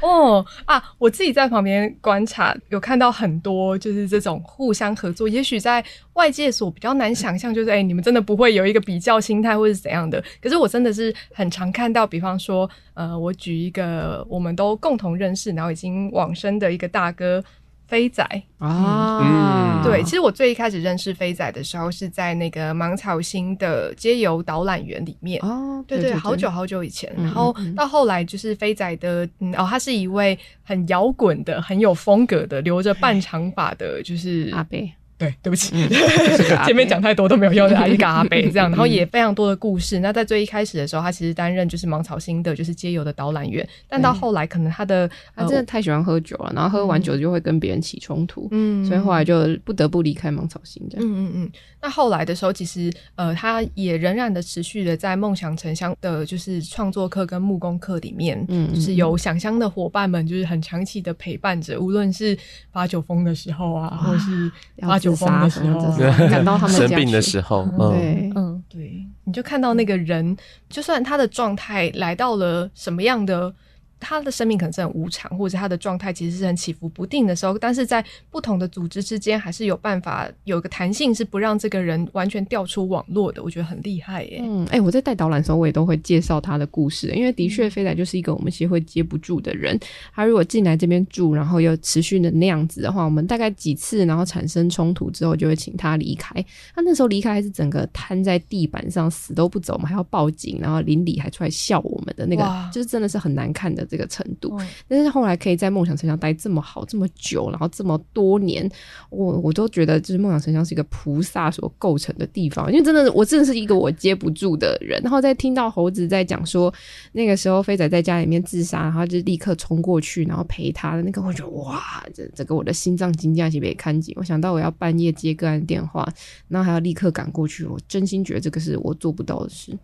[0.00, 5.28] 哦啊，我自己在旁边观察，有看到很多就是这种互相合作。
[5.28, 10.22] 也许在外界所比较难想象，就是哎、欸，你们真的不会有一个比较心态，或是怎样的。
[10.42, 17.42] 可是我真的是很常看到，比方说，呃，我举一个我们都共同认识，然后已经往生的一个大哥。
[17.88, 18.22] 飞仔。
[18.58, 25.40] 啊，嗯，对，其实我最一开始认识飞仔的时候，是在那个芒草星的街游导览员里面。
[25.42, 34.78] 哦，对对，好久好久以前，然后到后来就是飞仔的，嗯，哦，他是一位很摇滚的、很有风格的、留着半长发的，就是阿伯。
[35.18, 39.98] 对，对不起，嗯、前面讲太多都没有用的，阿一个阿北这样， 然后也非常多的故事。
[39.98, 43.68] 那在最一开始的时候，他其实担任就是芒草心的，就是街游的导览员。
[43.88, 51.04] 但到后来，可能他的他真的太喜欢喝酒了，然后喝完酒就会跟别人起冲突，嗯，所以后来就不得不离开芒草心这样。
[51.04, 51.50] 嗯嗯嗯。
[51.80, 62.36] 那后来的时候，其实呃，他也仍然的持续的在梦想城乡的，就是创作课跟木工课里面，嗯，就是有想象的伙伴们，就是很长期的陪伴着，无论是
[62.72, 64.50] 发酒疯的时候啊，或者是
[64.80, 65.80] 发酒疯的时候，
[66.28, 70.36] 赶到他们生病的时候，对，嗯，对，你就看到那个人，
[70.68, 73.54] 就算他的状态来到了什么样的。
[74.00, 83.42] 他的生命可能是很无常，或者他的状态其实是很起伏不定的时候，但是在不同的组织之间，还是有办法有个弹性，是不让这个人完全掉出网络的。
[83.42, 84.40] 我觉得很厉害耶。
[84.42, 89.78] 嗯，哎、欸，我在带导览的时候，我也都会介绍他的故事，因为的确飞仔就是一个我们协会接不住的人。
[90.14, 96.34] 他如果进来这边住，然后又持续的那样子的话，我们大概几次，然后产生冲突之后，就会请他离开。
[96.74, 103.87] 他那时候离开还是整个瘫在地板上，死都不走，我们还要报警，然后邻里还出来笑我们的那个，就是真的是很难看的。
[103.88, 108.70] 这个程度，但是后来可以在梦想城乡待这么好这么久，然后这么多年，
[109.10, 115.00] 我我都觉得就是梦想城乡是一个菩萨所构成的地方，因为真的我真的是一个我接不住的人。
[115.02, 116.72] 然后在听到猴子在讲说
[117.12, 124.14] 那个时候飞仔在家里面自杀，然后就立刻冲过去，然后陪他的那个，我觉得哇，这整个我的心脏惊讶起被看紧。
[124.18, 126.06] 我想到我要半夜接个案电话，
[126.48, 129.76] 然后还要立刻赶过去，我真心觉得这个是我做不到的事。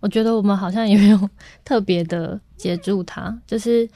[0.00, 1.30] 我觉得我们好像也没有
[1.64, 3.88] 特别的接住他， 就是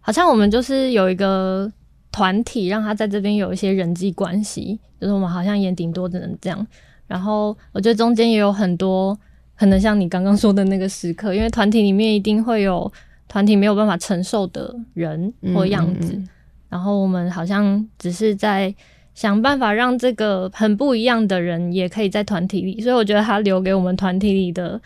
[0.00, 1.70] 好像我们就是有一个
[2.10, 6.66] 团体，让他在这边有一些人际关系，就是我们好像也顶多只能这样。
[7.06, 9.18] 然后我觉得中间也有很多
[9.56, 12.90] 可能像你刚刚说的那个时刻，因为团体里面一定会有
[13.28, 16.28] 团体没有办法承受的人或样子，嗯嗯嗯，
[16.70, 18.74] 然后我们好像只是在
[19.12, 24.80] 想办法让这个很不一样的人也可以在团体里，所以我觉得他留给我们团体里的。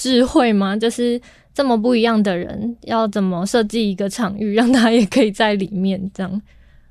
[0.00, 0.74] 智慧吗？
[0.74, 1.20] 就是
[1.52, 6.42] 这么不一样的人，要怎么设计一个场域，让他也可以在里面这样？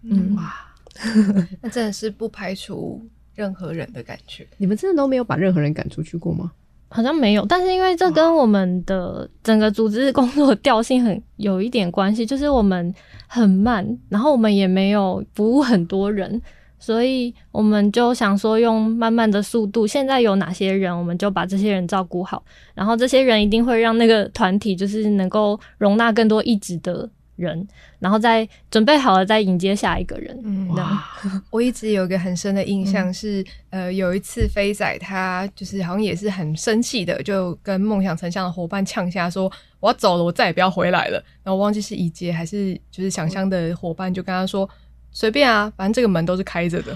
[0.03, 0.53] 嗯，哇，
[1.59, 3.01] 那真的是不排除
[3.33, 4.45] 任何人的感觉。
[4.57, 6.51] 你们真的都没有把任何人赶出去过吗？
[6.91, 12.93] 好像没有，但是因为这跟我们的整个组织工作调性很有一点关系，就是我们
[13.25, 16.39] 很慢，然后我们也没有服务很多人。
[16.79, 22.43] 所以我们就想说，用慢慢的速度，现在有哪些人，我们就把这些人照顾好。
[22.73, 27.67] 然后这些人一定会让那个团体就是能够容纳更多一职的人，
[27.99, 30.39] 然后再准备好了再迎接下一个人。
[30.43, 31.03] 嗯，哇，
[31.51, 44.69] 我一直有一个很深的印象是，嗯、呃，有一次飞仔他就是好像也是很生气的，就跟梦想成像的伙伴呛下说：“我要走了，我再也不要回来了。”然后忘记是乙杰还是就是想象的伙伴，就跟他说
[45.11, 46.95] ：“随便啊，反正这个门都是开着的。”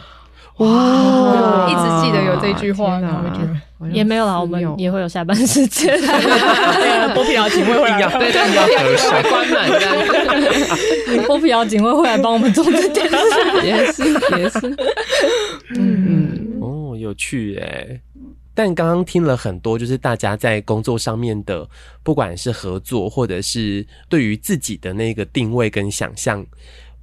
[0.58, 6.00] 哇，一直记得有这句话，然后我觉得也没有啦，我们也会有下班时间。
[7.16, 13.18] 波皮寮警卫会来，对对，剥皮寮警卫关门，剥皮寮警卫会来帮我们做这件事，
[13.66, 14.04] 也是
[14.38, 14.78] 也是。
[15.76, 18.00] 嗯，哦，有趣耶。
[18.54, 21.68] 但刚刚听了很多，就是大家在工作上面的，
[22.04, 26.46] 不管是合作，或者是对于自己的那个定位跟想象，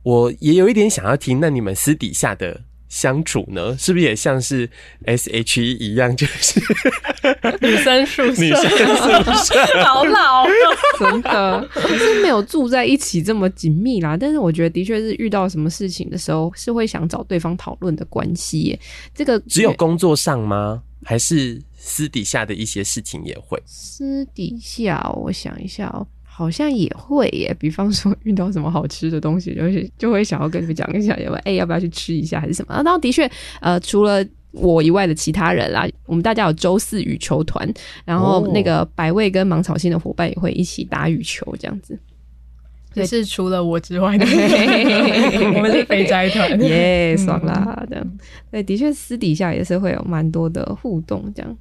[0.03, 1.41] 我也有一点想要听。
[1.41, 4.69] 那你们私底下的相处呢，是不是也像是
[5.05, 6.61] S H E 一样，就是
[7.61, 8.43] 女生宿舍？
[8.43, 10.47] 女生宿舍 好老，
[10.99, 14.17] 真的，可是没有住在一起这么紧密啦。
[14.17, 18.81] 但是我觉得，的确是遇到什么事情的时候，是会想找对方讨论的关系耶。
[19.15, 20.83] 这个只有工作上吗？
[21.03, 23.59] 还是私底下的一些事情也会？
[23.65, 26.07] 私底下，我想一下哦。
[26.41, 32.75] 好像也会耶，比方说遇到什么好吃的东西，就是 就会想要跟你们讲一下，要不哎要不要去吃一下还是什么？
[32.83, 37.71] 然后的确，呃，除了我以外的其他人啦，我们大家有周四羽球团，
[38.07, 41.99] 然后那个百味跟芒草心的伙伴也会一起打羽球，这样子。
[42.95, 44.25] 也是除了我之外的，
[45.55, 47.87] 我们是肥宅团， 耶，爽啦！
[47.91, 48.19] 这样，
[48.51, 51.57] 对，的确私底下也是会有蛮多的互动，这样。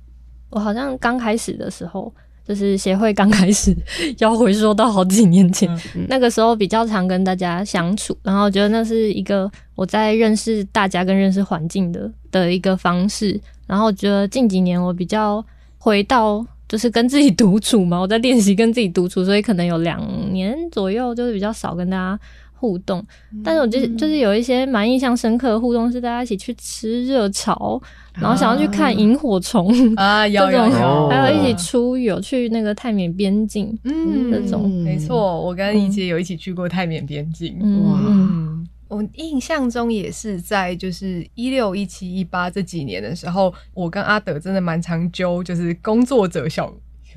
[0.51, 2.13] 我好像刚开始的时候。
[2.49, 3.75] 就是协会刚开始
[4.17, 13.39] 要回溯到好几年前，嗯、那个时候比较常跟大家相处，然后觉得那是一个我在认识大家跟认识环境的的一个方式。
[13.67, 15.45] 然后觉得近几年我比较
[15.77, 20.01] 回到就是跟自己独处嘛，我在练习跟自己独处，所以可能有两
[20.33, 22.19] 年左右就是比较少跟大家
[22.59, 23.03] 互动。
[23.43, 27.81] 但是我觉得就是有一些蛮印象深刻的互动，是大家一起去吃热炒。
[28.15, 34.69] 然后想要去看萤火虫啊， 有有有，还有一起出游去那个泰缅边境，嗯，这种。
[34.69, 37.97] 没错，我跟怡姐有一起去过泰缅边境，哇，
[38.89, 46.73] 我印象中也是在就是一六一七一八这几年的时候，我跟阿德真的蛮常揪，就是工作者小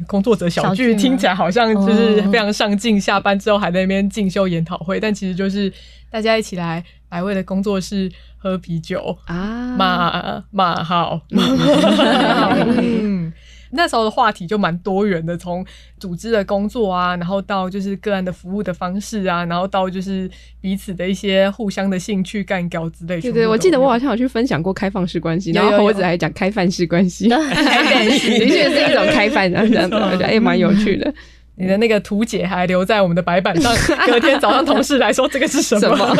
[0.07, 5.73] 工作者小聚，听起来好像就是非常上进，下班之后还在那边进修研讨会，但其实就是
[6.11, 8.11] 大家一起来百味的工作室。
[8.45, 13.33] 喝啤酒啊，骂骂号， 嗯，
[13.73, 15.65] 那时候的话题就蛮多元的，从
[15.99, 20.31] 组织的工作啊，然后到就是个案的服务的方式啊，然后到就是
[20.61, 23.23] 彼此的一些互相的兴趣干譙之类的。
[23.23, 31.13] 对对，我记得我好像有去分享过开放式关系，然后猴子还讲开放式关系， 的确是一种开饭，这样子，我觉得也蛮有趣的。
[31.55, 33.73] 你的那个图解还留在我们的白板上，
[34.09, 36.17] 隔天早上同事来说这个是什么？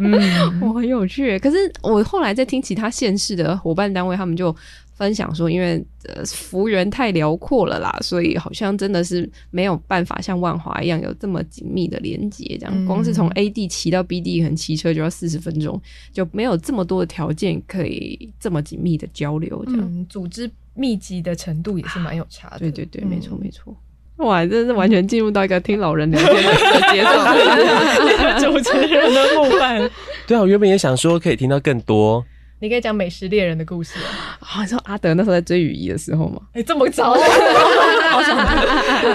[0.00, 1.38] 嗯，我很有趣。
[1.38, 4.54] 可是我后来在听其他县市的伙伴单位，他们就
[4.96, 12.56] 分享说，因为呃幅员太辽阔了啦，所以好像真的是没有办法像万华一样有这么紧密的连接。
[12.58, 15.80] 这样，光是从 A 地骑到 B 地，可能骑车就要四十分钟，
[16.12, 19.62] 就没有这么多的条件可以这么紧密的交流。
[19.66, 22.58] 这样，嗯，组织密集的程度也是蛮有差的。
[22.58, 23.76] 对对对，没错没错。
[24.16, 26.50] 哇，真是完全进入到一个听老人聊天的
[26.90, 27.10] 节奏，
[28.50, 29.90] 主持人的部分。
[30.26, 32.24] 对啊，我原本也想说可以听到更多。
[32.58, 33.98] 你可以讲美食猎人的故事
[34.40, 34.62] 啊！
[34.62, 36.40] 你说阿德那时候在追雨衣的时候吗？
[36.54, 38.34] 哎，这么早，好 想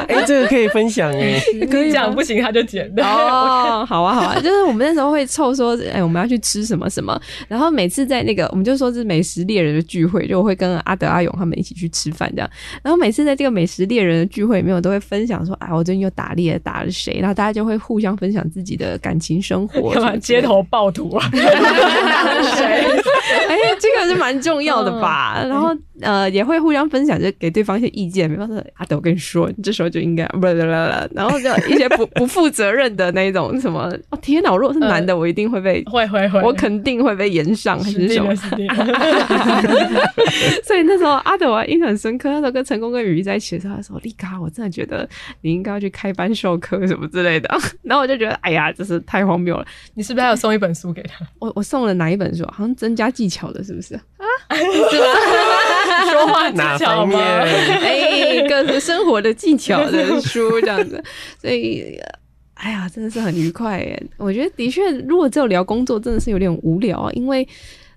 [0.08, 3.84] 哎，这个可以分享哎，可以讲不行他就剪哦。
[3.84, 12.50] 好啊，好啊，就是我们那时候会凑说，哎，我们要去吃什么什么，然后每次在那个我们就说是美食猎人的聚会，就我会跟阿德阿勇他们一起去吃饭这样。
[12.84, 21.28] 然后每次在这个美食猎人的聚会里面，我都会分享说，哎，我最近又打猎打了谁，然后大家就会互相分享自己的感情生活，干嘛街头暴徒啊？
[21.34, 22.86] 打了谁？
[23.50, 25.34] 哎，这个是蛮重要的吧？
[25.38, 28.30] 嗯、然后呃，也会互相分享，就给对方一些意见。
[28.30, 33.92] 比方说，阿德，我跟你说，你这时候就应该不啦啦啦，然后就一些不不负责任的那种什么。
[34.10, 34.52] 哦天哪！
[34.52, 38.36] 我如果是男的，我一定会被会会会，我肯定会被延上还是什么？
[40.64, 42.30] 所以那时候阿德我印象很深刻。
[42.30, 45.08] 那时候跟成功跟雨衣在一起的时候，他说：“丽卡，我真的觉得
[45.42, 47.50] 你应该要去开班授课什么之类的。”
[47.84, 49.66] 然后我就觉得，哎呀，真是太荒谬了。
[49.96, 51.26] 你是不是还有送一本书给他？
[51.40, 52.46] 我我送了哪一本书？
[52.46, 54.02] 好像增加技巧的，是不是啊？
[56.10, 57.20] 说话技巧吗？
[57.20, 61.02] 哎，各种生活的技巧的书这样子，
[61.40, 62.00] 所以，
[62.56, 64.04] 哎呀，真的是很愉快耶。
[64.18, 67.12] 我觉得的确，如果只有聊工作，真的是有点无聊啊。
[67.14, 67.48] 因为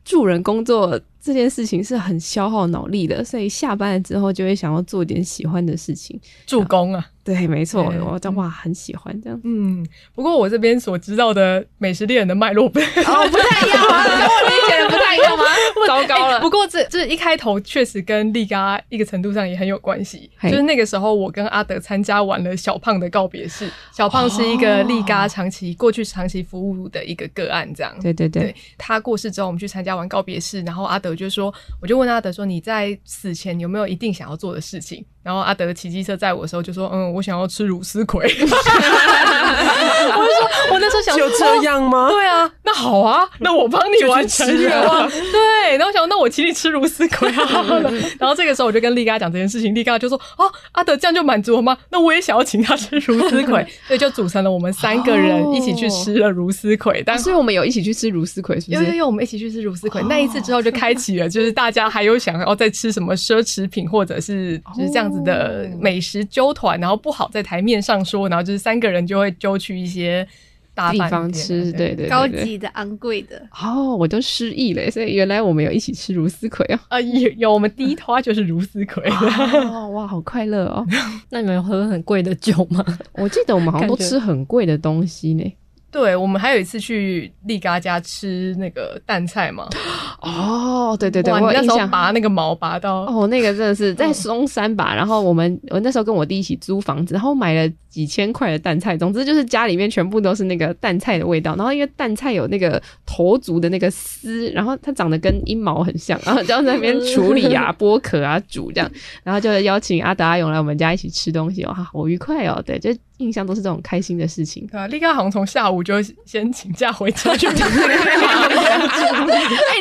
[0.04, 7.06] 助人工作这件事情是很消耗脑力的，所以下班了之后就会想要做点喜欢的事情，助攻啊。
[7.24, 9.40] 对，没错，我这哇很喜欢这样。
[9.44, 15.44] 嗯，不过我这边所知道的美食猎人的脉络不哦不太一样啊，跟我理解的不太一样吗？
[15.88, 16.40] 糟糕了。
[16.40, 27.94] 不过这这一开头确实跟利嘎一个程度上也很有关系，就是那个时候我跟阿德参加完了小胖的告别式，小胖是一个利嘎长期过去长期服务的一个个案，这样。
[28.02, 35.04] 对对对，对，他过世之后，我们去参加完告别式，然后阿德就说，我就问阿德说，你在死前有没有一定想要做的事情？
[35.24, 38.24] 然后阿德骑机车载我的时候就说：“嗯，我想要吃乳丝葵。
[38.36, 45.08] ”我就说：“我那时候想说，就这样吗？”对啊，那好啊，那我帮你完成愿望。
[45.08, 47.90] 对，然后我想，那我请你吃乳丝葵好了。
[48.20, 51.76] 然后这个时候我就跟丽嘎讲这件事情，丽嘎就说：“哦，阿德这样就满足了吗？
[51.90, 53.66] 那我也想要请他吃乳丝葵。
[53.88, 57.02] ”所以就组成了我们三个人一起去吃了乳丝葵。
[57.06, 58.84] 但所以我们有一起去吃乳丝葵，是不是？
[58.84, 60.02] 有有有，我们一起去吃乳丝葵。
[60.02, 70.26] 那一次之后就开启了，就是大家还有想要再吃什么奢侈品，或者是就是这样子的美食纠团，然后不好在台面上说，然后就是三个人就会揪去一些
[70.74, 73.40] 大地方吃，对对，对，高级的、昂贵的。
[73.62, 76.78] 哦，我都失忆了，所以原来我们有一起吃如丝葵哦。
[76.88, 79.02] 啊， 有有，我们第一摊就是如丝葵。
[79.08, 80.84] 哦，哇，好快乐哦！
[81.30, 82.84] 那你们有喝很贵的酒吗？
[83.14, 85.54] 我记得我们好像都吃很贵的东西呢。
[85.94, 89.68] 对，我们还有一次去丽嘎家吃那个淡菜嘛。
[90.20, 94.92] 哦，对对对，我那时候拔那个毛拔到哦，那个真的是在松山吧。
[94.92, 98.96] 然后我们我那时候跟我弟一起租房子，然后买了几千块的淡菜。
[98.96, 101.54] 总之就是家里面全部都是那个淡菜的味道。
[101.54, 108.90] 然后因为淡菜有那个头足的那个丝，然后它长得跟阴毛很像， 然后就在那边处理啊、剥壳啊、煮这样。
[109.22, 112.60] 然后就邀请阿德阿勇来我们家一起吃东西哇，好愉快哦。
[112.66, 112.90] 对，就。
[113.18, 114.88] 印象都是这种开心的事情啊！
[114.88, 117.46] 立刻好像从下午就先请假回家去。
[117.54, 117.54] 哎，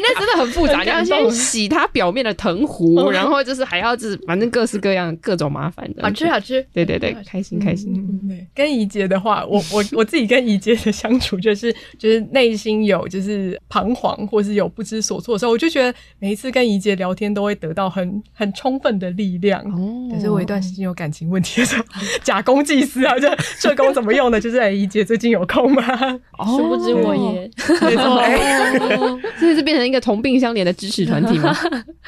[0.02, 6.04] 那真的很复杂，你要先洗它表面的藤壶，然后就是还要就是反正各式各样各种麻烦的。
[6.04, 7.92] 好吃好吃，对对对，开心开心。
[8.28, 19.60] 对，跟怡洁的话，我我我自己跟怡洁的相处就是就是内心有就是彷徨或是有不知所措的时候，我就觉得每一次跟怡洁聊天都会得到很很充分的力量。
[19.72, 21.84] 哦，可是我一段时间有感情问题的时候，
[22.22, 23.16] 假公济私啊。
[23.58, 24.40] 社工怎么用的？
[24.40, 25.84] 就是哎，怡姐最近有空吗？
[26.46, 27.50] 殊不知我也，
[27.82, 31.56] 没错， 这是变成一个同病相怜的支持团体吗？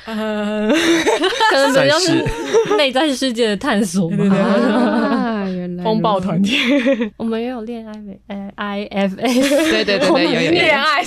[0.05, 0.69] 呃，
[1.51, 2.23] 可能比较是
[2.77, 4.35] 内在世界的探索嘛。
[4.35, 6.57] 啊，原来风暴团体，
[7.17, 8.19] 我们也有恋爱没？
[8.27, 11.03] 呃，IFS，对对对对，有有恋爱，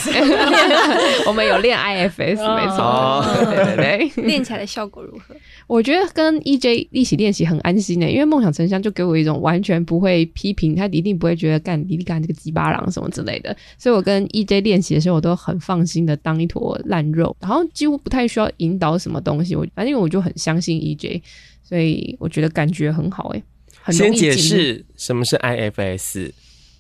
[1.27, 5.35] 我们有恋 IFS，没错，对对对，练起来的效果如何？
[5.67, 21.21] 我觉得跟 EJ 一起练习很安心呢，因为梦想成香就给我一种完全不会批评，他一定不会觉得干你干这个鸡巴狼什么之类的，所以我跟 EJ 练习的时候，我都很放心的当一坨烂肉，然后几乎不太需要引导什么东西，我反正我就很相信 EJ，
[21.63, 23.43] 所以我觉得感觉很好诶，
[23.83, 26.31] 很先解释什么是 IFS。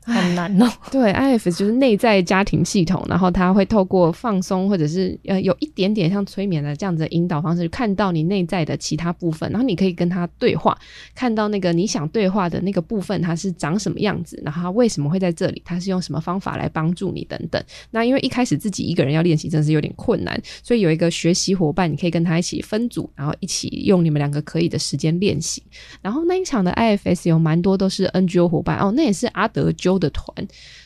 [0.09, 0.69] 很难哦。
[0.91, 10.77] 对，IFS 就是内在家庭系统，然后他会透过放松或者是呃有一点点像催眠的这样子的引导方式，看到你内在的其他部分，然后你可以跟他对话，
[11.15, 17.63] 看到那个你想对话的那个部分，它是长什么样子，然后他为什么会在这里，它是用什么方法来帮助你等等。
[17.91, 25.63] 那因为一开始自己一个人要练习，真的是有点困难，所以有一个学习伙伴，你可以跟他一起分组，然后一起用你们两个可以的时间练习。
[26.01, 30.33] 然后那一场的 IFS 有蛮多都是 NGO 伙伴哦，那也是阿德揪 的团，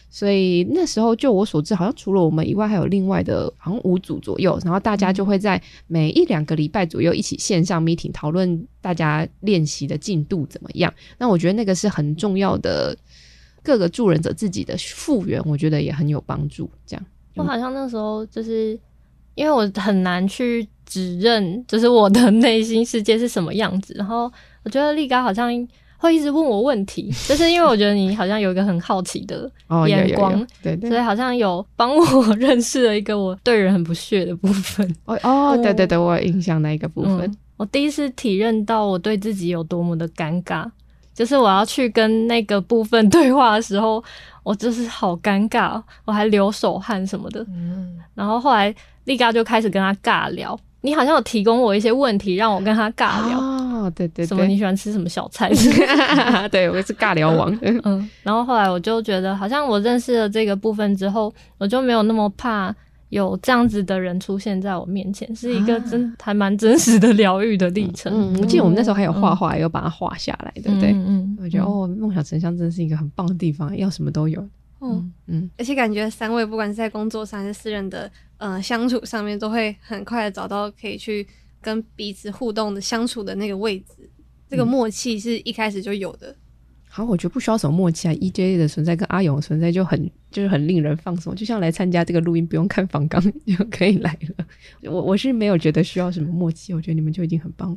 [0.08, 4.58] 所以那时候就我所知，好像除了我们以外，还有另外的，好像五组左右。
[4.64, 10.92] 然后大家就会在每一两个礼拜左右一起线上 meeting 讨论大家练习的进度怎么样。
[11.18, 12.96] 那我觉得那个是很重要的，
[13.62, 16.70] 各个助人者自己的复原，我觉得也很有帮助。
[16.86, 17.06] 这样，
[17.36, 18.78] 我好像那时候就是
[19.34, 23.94] 因为我很难去指认，就 是我的内心世界是什么样子。
[23.96, 24.30] 然后
[24.62, 25.68] 我觉得丽高好像。
[26.02, 29.48] 会一直问我问题， 就是因为我觉得你好像有一个很好奇的
[29.86, 34.84] 眼光，哦、对，对，所以好像有帮我认识了一个我对人很不屑的部分。
[35.04, 37.20] 哦 哦，对对对，我有印象那一个部分。
[37.20, 40.68] 嗯，我第一次体认到我对自己有多么的尴尬，
[41.14, 44.02] 就是我要去跟那个部分对话的时候，
[44.42, 47.40] 我就是好尴尬，我还流手汗什么的。
[47.48, 48.74] 嗯，然后后来
[49.04, 50.58] 丽嘎就开始跟他尬聊。
[50.84, 53.38] 你好像有提供我一些问题，让我跟他尬聊。
[53.38, 55.50] 哦，对对对，什么你喜欢吃什么小菜？
[56.50, 57.56] 对，我是尬聊王。
[57.62, 62.74] 嗯，然后后来我就觉得，好像我认识了这个部分之后，我就没有那么怕
[63.10, 68.12] 有这样子的人出现在我面前，是一个真还蛮真实的疗愈的历程。
[68.14, 70.92] 嗯，我记得我们那时候还有画画，有把它画下来，对不对？
[70.92, 74.40] 嗯，我觉得哦，梦想成像真是一个很棒的地方，要什么都有。
[74.84, 81.24] 嗯嗯，而且感觉三位不管是在工作上还是私人的呃相处上面，都会很快的找到可以去
[81.62, 84.10] 跟彼此互动的相处的那个位置，
[84.50, 86.36] 这个默契是一开始就有的。
[86.88, 88.12] 好，我觉得不需要什么默契啊。
[88.12, 94.44] EJ 的存在跟阿勇的存在就很就是很令人放松，就像来参加这个录音不用看访纲 就可以来了。
[94.90, 97.76] 我我是没有觉得需要什么默契，我觉得你们就已经很棒了。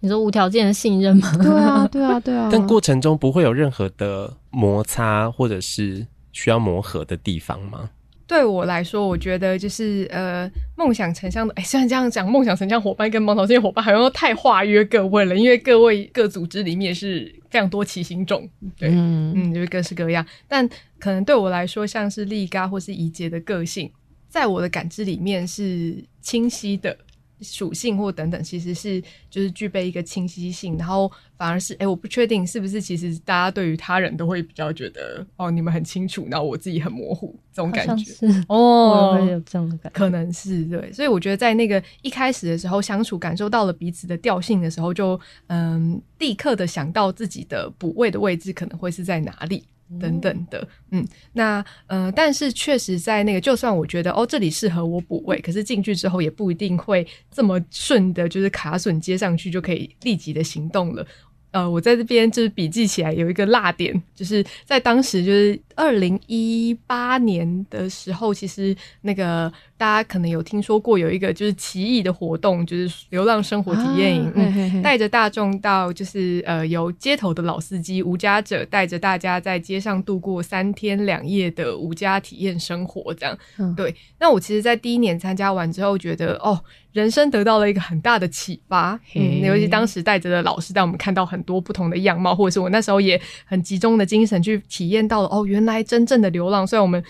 [0.00, 1.36] 你说无条件的信任吗？
[1.40, 2.50] 对啊，对啊，对啊。
[2.52, 7.90] 但过程中不会有任何的摩擦或者是需要磨合的地方吗？
[8.30, 11.52] 对我来说，我觉得就是呃，梦想成像的。
[11.54, 20.24] 哎，虽然这样讲，梦想成像伙伴跟芒草这些伙伴好像都太化约各位了，因为各位各组织里面是非常多奇形种，对，嗯，嗯，就是各式各样。
[20.46, 20.68] 但
[21.00, 23.90] 可能对我来说，像是丽嘎或是怡洁的个性，
[24.28, 26.96] 在我的感知里面是清晰的。
[27.42, 38.12] 属性或等等，其实是就是具备一个清晰性，然后反而是哎、欸，我不确定是不是其实大家对于他人都会比较觉得哦，你们很清楚，然后我自己很模糊这种感觉。
[38.48, 49.64] 哦，会有这样的感觉，可能是对，所以我觉得在那个一开始的时候相处，感受到了彼此的调性的时候，就嗯，立刻的想到自己的补位的位置可能会是在哪里。
[49.98, 61.04] 等等的，嗯，那呃，但是确实在那个，就算我觉得哦，这里适合我补位，可是进去之后也不一定会这么顺的，就是卡榫接上去就可以立即的行动了。
[61.52, 69.52] 呃，我在这边就是笔记起来有一个落点，就是在当时就是二零一八年的时候，其实那个。
[69.80, 83.96] 大家可能有听说过有一个就是奇异的活动，就是流浪生活体验营，带着大众到就是呃由街头的老司机无家者带着大家在街上度过三天两夜的无家体验生活，这样，嗯、对。
[84.18, 97.02] 那我其实，在第一年参加完之后，觉得哦，人生得到了一个很大的启发，嗯，尤其当时带着的老师带我们看到很多不同的样貌，或者是我那时候也很集中的精神去体验到了哦，原来真正的流浪，虽然我们。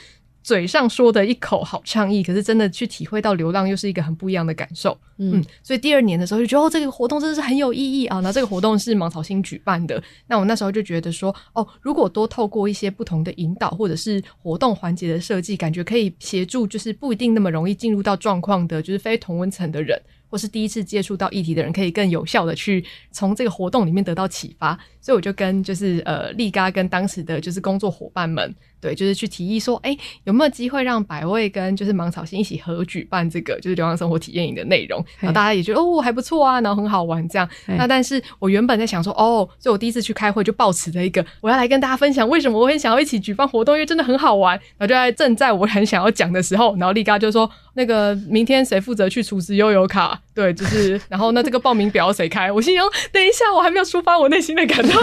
[0.42, 4.96] 嘴上说的一口好倡议，可是真的去体会到流浪又是一个很不一样的感受。
[5.18, 8.20] 嗯，嗯，所以第二年的时候就觉得哦，这个活动真的是很有意义啊。
[8.20, 22.82] 那这个活动是芒草星举办的，那我那时候就觉得说，哦，如果多透过一些不同的引导或者是活动环节的设计，感觉可以协助，就是不一定那么容易进入到状况的，就是非同温层的人，或是第一次接触到议题的人，可以更有效的去
[23.12, 24.78] 从这个活动里面得到启发。
[25.02, 28.54] 所以我就跟就是呃丽嘎跟当时的就是工作伙伴们。
[28.80, 35.04] 对，就是去提议说，哎，有没有机会让百味跟就是芒草心一起合举办这个就是流浪生活体验营的内容？
[35.18, 37.48] 然后大家也觉得哦还不错啊，然后很好玩这样。
[37.66, 44.58] 那但是我原本在想说，哦，所以我第一次去开会就抱持着一个我要来跟大家分享为什么我很想要一起举办活动，因为真的很好玩。
[44.78, 50.18] 然后就在正在我很想要讲的时候，然后丽嘎就说，那个明天谁负责去储值悠游卡？
[50.34, 52.50] 对，就是然后那这个报名表谁开？
[52.50, 54.90] 我心想，等一下我还没有抒发我内心的感动。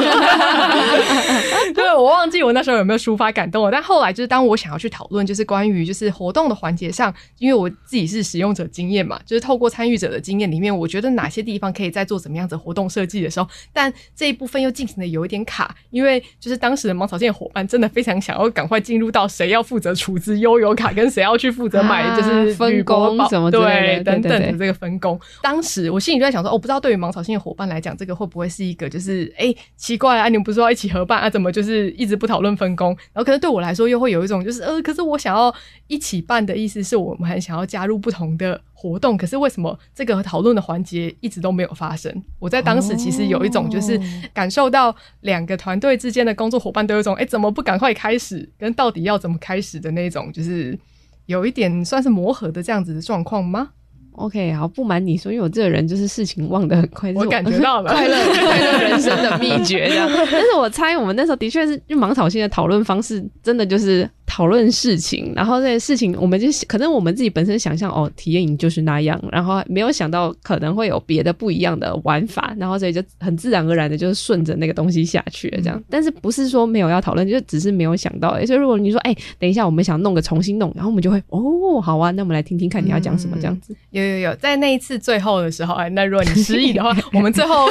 [1.75, 3.66] 对，我忘记我那时候有没有抒发感动。
[3.72, 25.20] 但后来就是当我想要去讨论，就是关于就是活动的环节上，因为我自己是使用者经验嘛，就是透过参与者的经验里面，我觉得哪些地方可以再做怎么样子活动设计的时候，但这一部分又进行的有一点卡，因为就是当时的芒草线的伙伴真的非常想要赶快进入到谁要负责处置悠游卡，跟谁要去负责买就是分工什么对等等的这个分工。
[25.41, 32.89] 当时我心里就在想说，我、哦、不知道对于芒草线的伙伴来讲，这个会不会是一个就是哎、欸、奇怪啊，你们不是说要一起合办啊，怎么就是一直不讨论分工？
[33.13, 33.97] 然后可能对我来说又。
[33.97, 35.51] 会有一种就是呃，可是我想要
[35.88, 42.24] 一起办的意思是我们很想要加入不同的活动，可是为什么这个讨论的环节一直都没有发生？
[42.38, 43.99] 我在当时其实有一种就是
[44.36, 48.47] 感受到两个团队之间的工作伙伴都有一种哎，怎么不赶快开始？
[48.60, 50.78] 跟到底要怎么开始的那种，就是
[51.26, 53.72] 有一点算是磨合的这样子的状况吗
[54.18, 60.09] ？OK，好，不瞒你说，因为我这个人就是事情忘得很快，我感觉到了 快乐快乐人生的秘诀这样。
[60.32, 64.09] 但是我猜我们那时候的确是就芒草心的讨论方式，真的就是。
[64.30, 75.80] 讨论事情，然后这些事情，我们就可能我们自己本身想象哦，体验营就是那样，然后没有想到可能会有别的不一样的玩法，然后所以就很自然而然的就是顺着那个东西下去了，这样。
[75.80, 78.38] 嗯、但是不是说没有要讨论，就只是没有想到。
[78.45, 83.73] 所以如果你说，哎，等一下我们想弄个重新弄，然后我们就会哦，好啊，那我们来听听看你要讲什么这样子。
[83.91, 87.67] 有有有，在那一次最后的时候，哎，那如果你失忆的话，我们最后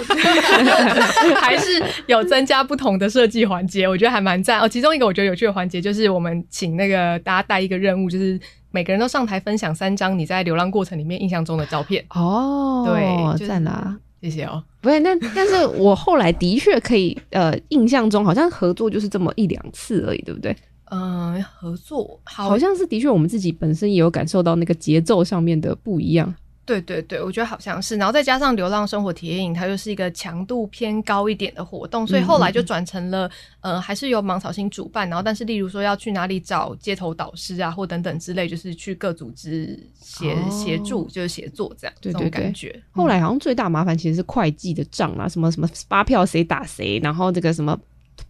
[1.36, 4.66] 还是有增加不同的设计环节，我觉得还蛮赞哦。
[4.66, 6.42] 其中一个我觉得有趣的环节就是我们。
[6.50, 8.38] 请那个大家带一个任务，就是
[8.70, 12.04] 每个人都上台分享三张你在流浪过程里面印象中的照片。
[12.10, 14.62] 哦，对，在哪，谢谢哦。
[14.80, 20.54] 不是，那 但是我后来的确可以，呃，印象中好像合作就是这么一两次而已，对不对？
[20.90, 26.32] 嗯、呃，合作好，好像是的确，我们自己本身也有感受到那个节奏上面的不一样。
[26.66, 33.26] 对对对，我觉得好像是，然后再加上流浪生活体验营，它就是一个强度偏高一点的活动，所以后来就转成了，
[33.60, 42.82] 嗯、呃，还是由芒草心主办，然后但是例如说要去哪里找街头导师啊，或等等之类，就是去各组织协、哦、协助，就是协作这样，对对对，这种感觉。
[42.90, 47.78] 后来好像最大麻烦其实是会计的账啊，什么什么发票谁打谁，然后这个什么。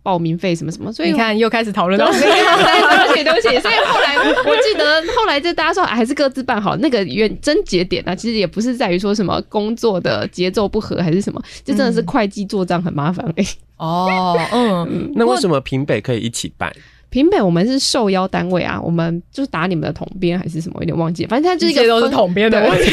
[0.07, 13.27] 报名费什么什么，所以你看又开始讨论到， 对不起对不起，所以后来我记得后来就大家说还是各自办好，那个原真节点啊，其实也不是在于说什么工作的节奏不合还是什么，就真的是会计做账很麻烦。
[13.37, 13.57] 哎、欸。
[13.79, 16.73] 哦，嗯，那为什么平北可以一起办？
[17.17, 22.91] 平北我们是受邀单位啊，我们就是打你们的统编还是什么，有点忘记，反正它就是一个一都是统编的问题，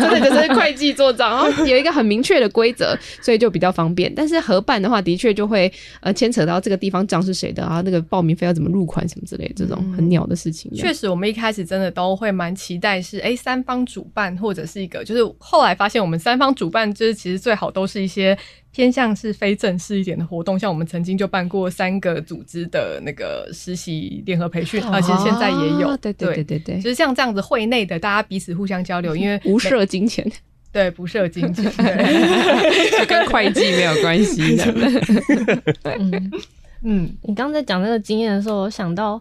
[0.00, 4.10] 真的就是会计做账，然后有一个很明确的规则，所以就比较方便。
[4.14, 5.70] 但是合办的话，的确就会
[6.00, 10.72] 呃牵扯到这个地方账是谁的啊，那个报名费要怎么入款什么之类的这种很鸟的事情。
[10.74, 18.34] 确、嗯、实，我们一开始真的都会蛮期待是哎、欸、三方主办或者是一个，就是后来发现我们三方主办就是其实最好都是一些。
[18.76, 30.30] 偏向是非正式一点的活动，像我们曾经就办过三个组织的那个实习联合培训，而且现在也有，对对对对对，就是像这样子会内的，大家彼此互相交流，因为 不涉金钱，
[30.70, 34.64] 对，不设金钱，就跟会计没有关系的。
[35.98, 36.30] 嗯
[36.82, 39.18] 嗯，你刚才讲那个经验的时候，我想到，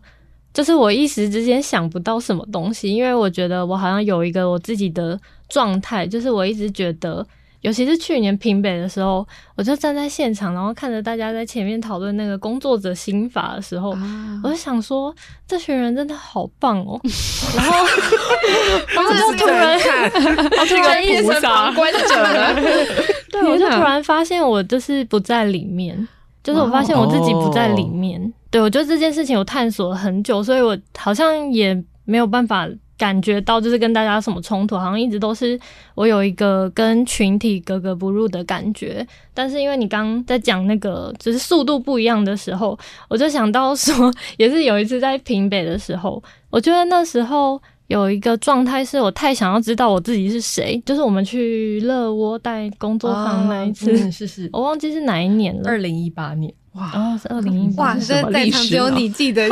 [0.54, 7.26] 就是我一时之间想不到什么东西，因为我觉得我好像有一个我自己的状态，就是我一直觉得。
[7.66, 15.12] 尤其是去年平北的时候，我就站在现场，然后看着大家在前面讨论那个工作者心法的时候，啊、我就想说，
[15.48, 17.02] 这群人真的好棒哦。
[17.58, 17.76] 然后，
[18.94, 19.80] 然后就突然，
[20.70, 22.54] 突然变成旁观者了。
[23.32, 26.08] 对，我就突然发现，我就是不在里面，
[26.44, 28.22] 就是我发现我自己不在里面。
[28.22, 32.70] 哦、对，我觉得这件事情我探索了很久，所以我好像也没有办法。
[32.98, 35.60] 感觉到就是跟大家什么冲突，好像一直都是
[35.96, 39.06] 我有一个跟群体格格不入的感觉。
[39.34, 42.78] 但是因为你刚刚在讲那个就是速度不一样的时候，
[43.10, 59.48] 我就想到说，也是有一次在平北的时候，我觉得那时候有一个状态是我太想要知道我自己是谁，就是我们去乐窝带工作坊那一次，哦嗯、是是，我忘记是哪一年了，二零一八年，哇，哦、是二零一八，哇，这在场只有你记得，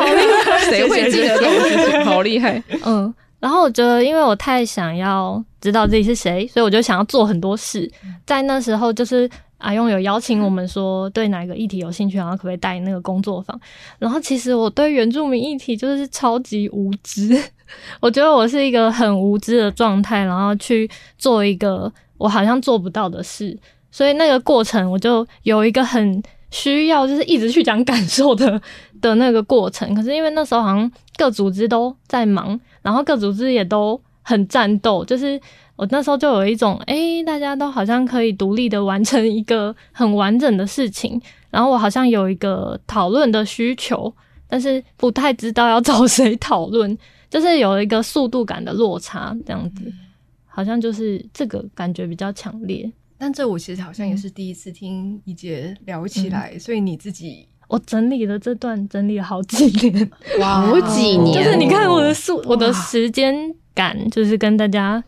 [0.69, 2.05] 谁会记得这种事情？
[2.05, 3.13] 好厉害，嗯。
[3.43, 7.91] 然后我觉得，因为我太想要知道自己是谁，所以我就想要做很多事。
[8.25, 13.59] 在那时候，就是阿用有邀请我们说，对哪个议题有兴趣，然后可不可以带那个工作坊。
[13.99, 17.37] 然后其实我对原住民议题就是超级无知，
[17.99, 23.59] 我觉得我是一个很无知的状态，然后去做一个我好像做不到的事。
[23.91, 28.61] 所以那个过程，我就有一个很需要，就是一直去讲感受的
[29.01, 29.93] 的那个过程。
[29.93, 32.57] 可是因为那时候好像各组织都在忙。
[32.83, 35.41] 然后各组织也都很战斗，就是
[35.75, 41.19] 我那时候就有一种，哎、欸，大家都好像可以独立的完成一个很完整的事情，
[41.49, 44.13] 然后我好像有一个讨论的需求，
[44.47, 46.95] 但是不太知道要找谁讨论，
[47.29, 49.91] 就是有一个速度感的落差，这样子，
[50.45, 52.91] 好像就是这个感觉比较强烈。
[53.17, 57.47] 但这我其实好像也是第一次听宜洁聊起来，嗯、所以你自己。
[57.73, 63.35] 我整理了这段，整理了好几年，哇，好几年，就是你看我的速，我的时间
[63.73, 65.03] 感，就是跟大家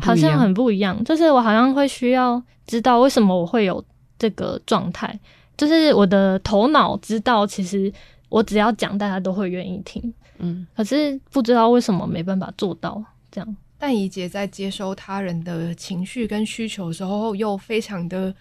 [0.00, 3.84] 好像很不一样，就是我好像会需要知道为什么我会有
[4.16, 5.18] 这个状态，
[5.56, 7.92] 就是我的头脑知道，其实
[8.28, 13.02] 我只要讲，大家都会愿意听，嗯，可是不知道为什么没办法做到
[13.32, 13.56] 这样。
[13.76, 18.32] 但怡姐在接收他人的情绪跟需求的时候，又非常的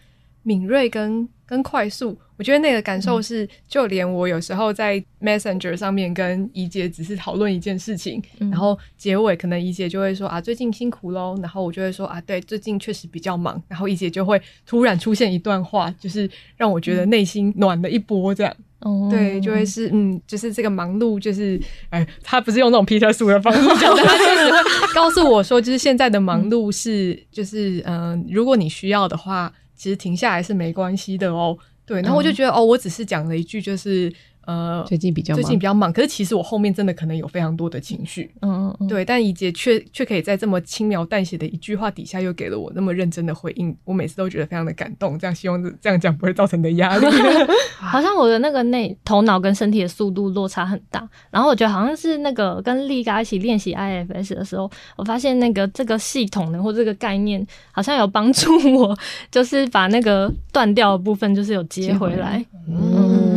[0.43, 2.17] 敏锐跟跟快速。
[2.35, 24.51] 我觉得那个感受是，就连我有时候在 Messenger 上面跟怡姐只是讨论一件事情，嗯、然后结尾可能怡姐就会说啊，最近辛苦喽，然后我就会说啊，对，最近确实比较忙，然后怡姐就会突然出现一段话，就是让我觉得内心暖了一波，这样，嗯、对，就会是嗯，就是这个忙碌，就是哎，他不是用那种皮特书的方式讲的， 他就是
[24.95, 29.53] 告诉我说，就是现在的忙碌是，就是嗯、呃，如果你需要的话，
[29.83, 31.57] 其实停下来是没关系的哦。
[31.85, 34.09] 对，然后我就觉得、嗯、哦，我只是讲了一句，就是
[34.45, 45.17] 呃，最近比较最近比较忙，可是其实我后面真的可能有非常多的情绪，嗯嗯嗯，对，但怡姐却却可以在这么轻描淡写的一句话底下，又给了我那么认真的回应，我每次都觉得非常的感动。
[45.17, 47.05] 这样希望这样讲不会造成的压力。
[47.79, 58.97] 好像我的那个内头脑跟身体的速度落差很大，然后我觉得好像是那个跟丽嘎一起练习 IFS 的时候，我发现那个这个系统呢，或这个概念，好像有帮助我，
[59.29, 62.43] 就是把那个断掉的部分，就是有接回来。
[62.67, 63.32] 嗯，嗯，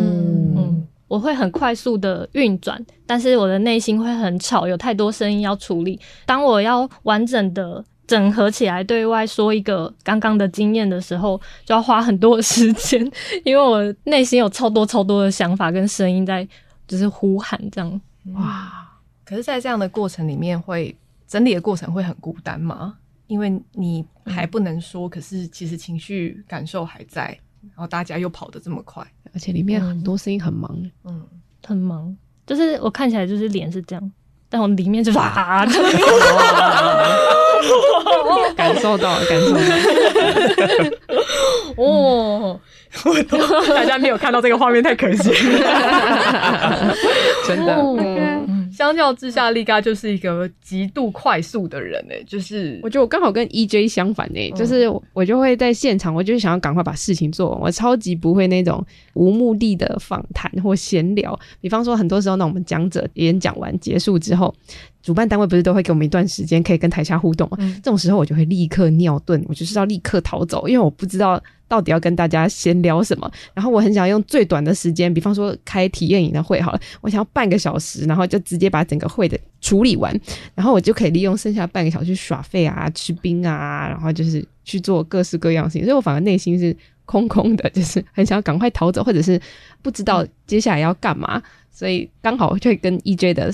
[1.08, 6.00] 我会很快速的运转，但是我的内心会很吵，有太多声音要处理。
[6.24, 13.00] 当我要完整的整合起来对外说一个刚刚的经验的时候，就要花很多的时间，
[13.44, 16.46] 因为我内心有超多超多的想法跟声音在，
[16.88, 18.00] 就是呼喊这样。
[18.34, 18.82] 哇！
[19.24, 20.96] 可是，在这样的过程里面，会
[21.26, 22.96] 整理的过程会很孤单吗？
[23.26, 27.36] 因为你还不能说，可是其实情绪感受还在。
[27.74, 31.26] 然后大家又跑得这么快，而且里面很多声音很忙，嗯，
[31.66, 34.12] 很忙，就是我看起来就是脸是这样，
[34.48, 35.66] 但我里面就是啊，
[38.56, 39.58] 感受到了，感受到。
[39.58, 39.60] 了
[41.76, 42.58] 哦，
[43.68, 45.28] 大家没有看到这个画面太可惜。
[45.58, 46.94] 了，
[47.46, 47.76] 真的。
[48.76, 61.38] 相较之下，力嘎就是一个极度快速的人诶，就是我觉得我刚好跟 EJ 相反诶，就是我就会在现场，我就想要赶快把事情做完，我超级不会那种无目的的访谈或闲聊。
[61.58, 64.54] 比方说，很多时候呢，我们讲者演讲完结束之后，
[65.06, 67.56] 主办单位不是都会给我们一段时间可以跟台下互动吗？
[67.76, 71.40] 这种时候我就会立刻尿遁，我就是要立刻逃走，因为我不知道。
[71.68, 73.28] 到底要跟大家闲聊什么？
[73.52, 80.16] 然后我很想用最短的时间，比方说开体验营的会好了，我想要半个小时，然后就直接把整个会的处理完，
[80.54, 85.82] 然后我就可以利用剩下半个小时去耍废啊、吃冰啊，然后就是去做各式各样的事情。
[85.84, 89.40] 所以我反而内心是空空的，就是很想要赶快逃走，或者是
[89.82, 91.42] 不知道接下来要干嘛。
[91.72, 93.50] 所以刚好就会跟 EJ 的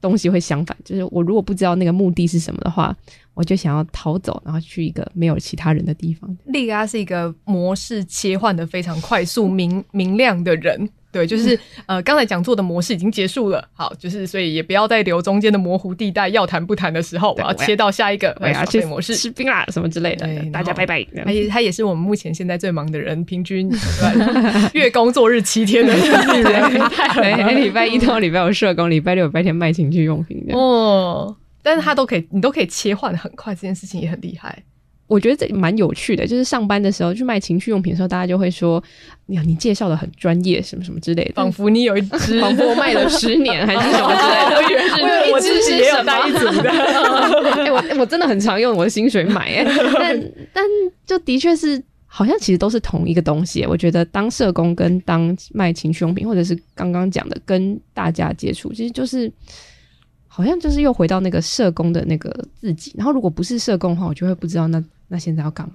[0.00, 2.96] 东西会相反，就是我如果不知道那个目的是什么的话。
[3.36, 6.34] 我就想要逃走，然后去一个没有其他人的地方。
[6.46, 10.88] 莉拉是一个模式切换的非常快速、明明亮的人。
[11.12, 20.28] 对，就是、嗯、呃，刚才讲座的模式已经结束了，好，就是所以也不要再留中间的模糊地带，要谈不谈的时候，我要切到下一个我要去模式，吃冰啦什么之类的。
[20.52, 21.02] 大家拜拜。
[21.24, 23.70] 他也他也是我们目前现在最忙的人，平均
[24.74, 30.44] 月工作日七天的人，礼拜一到礼拜五社工，礼拜六、礼拜天卖情趣用品。
[30.52, 31.36] 哦。
[31.62, 34.62] 但是他都可以，你都可以切换的很快，这件事情也很厉害。
[35.06, 38.82] 我觉得这蛮有趣的，就是上班的时候去卖情趣用品的时候，大家就会说
[39.26, 46.70] ：“你你介绍的很专业，什么什么之类的，仿佛你有一只，仿佛我卖了十年 还是什么之类的。”我以为是，我自己也有带一组的。
[47.62, 49.64] 哎，我我真的很常用我的薪水买，哎，
[49.98, 50.64] 但但
[51.06, 53.64] 就的确是，好像其实都是同一个东西。
[53.64, 59.32] 我觉得当社工跟当卖情趣用品，或者是刚刚讲的跟大家接触，其实就是。
[60.28, 62.28] 好像就是又回到那个社工的那个
[62.60, 64.78] 自己，然后如果不是社工的话，我就会不知道那
[65.08, 65.74] 那现在要干嘛。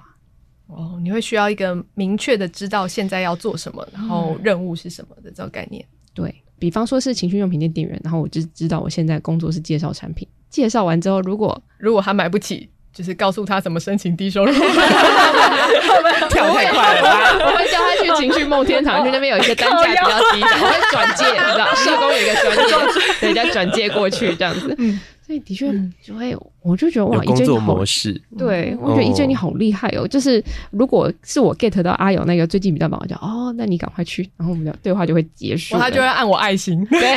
[0.68, 5.86] 哦，你会需要一个明确的知道现在要做什么，然后任务是什么的这种概念。
[6.14, 12.70] 对，比方说是情趣用品店店员，然后我就知道我现在工作是介绍产品，介绍完之后，如果如果他买不起。
[12.94, 14.52] 就是告诉他怎么申请低收入，
[16.28, 17.40] 跳太快了吧？
[17.40, 22.76] 我会叫他去情趣梦天堂，去那边有一些单价比较低的， 我会转介，你知道，社工有一个转介，
[23.28, 24.76] 人家转介过去这样子。
[24.78, 25.00] 嗯。
[25.32, 25.72] 所以的确
[26.04, 30.06] 就会，我就觉得哇，工作模式，对，我觉得一 J 你好厉害哦。
[30.06, 35.78] 就是如果是我 get 到阿友那个最近比较忙，我就哦，那你赶快去，然后我们的对话就会结束。
[35.78, 37.00] 他就会按我爱心，对，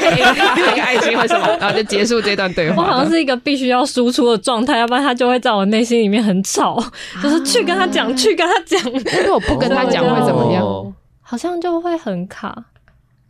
[0.62, 2.84] 那个爱心或什么，然后就结束这段对话。
[2.84, 6.80] 我好像是一个必须要输出的状态，要不然他就会在我内心里面很吵，
[7.20, 8.80] 就是去跟他讲，去跟他讲。
[9.26, 10.94] 如果不跟他讲会怎么样？
[11.20, 12.66] 好像就会很卡。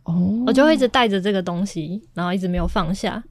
[0.03, 3.23] 哦，我就会一直带着这个东西，然后一直没有放下。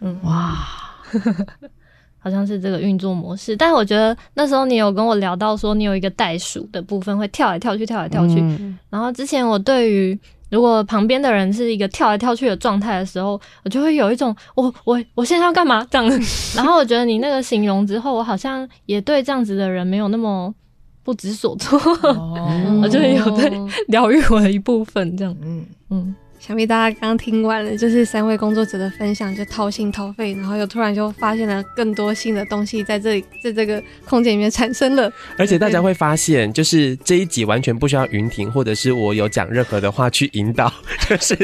[0.00, 0.82] 嗯，哇。
[2.18, 8.40] 好像是这个运作模式，但是我觉得那时候你有跟我聊到说，你有一个袋鼠的部分会跳来跳去，跳来跳去。
[8.40, 16.08] 嗯、然后之前我对于如果旁边的人是一个跳来跳去的状态的时候，我就会有一种我我我现在要干嘛这样。
[16.56, 20.54] 然后我觉得你那个形容之后，我好像也对这样子的人没有那么
[21.02, 22.50] 不知所措，哦、
[22.82, 23.52] 我就有在
[23.88, 25.36] 疗愈我的一部分这样。
[25.42, 26.14] 嗯嗯。
[26.46, 35.10] 想必大家刚刚听完了，就是三位工作者的分享，就掏心掏肺，然后又突然就发现了更多新的东西在这里，在这个空间里面产生了。
[35.38, 40.70] 而且大家会发现，就是这一集完全不需要云婷或者是我有讲任何的话去引导，
[41.08, 41.34] 就是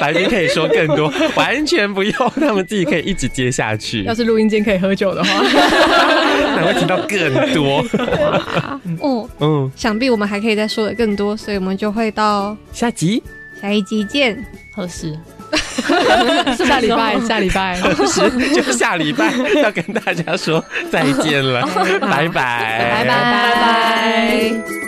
[0.00, 4.02] 来宾可以说更多，完全不用，他们自己可以一直接下去。
[4.02, 5.30] 要是录音间可以喝酒的话，
[6.56, 7.84] 那会听到更多。
[8.98, 13.22] 哦，嗯，想必我们还可以再说的更多，所以我们就会到下集。
[13.60, 15.16] 下一集见，何时？
[16.58, 18.20] 下礼拜， 下礼拜，何时？
[18.54, 19.32] 就下礼拜
[19.62, 21.62] 要跟大家说再见了，
[22.00, 24.87] 拜拜，拜拜，拜拜。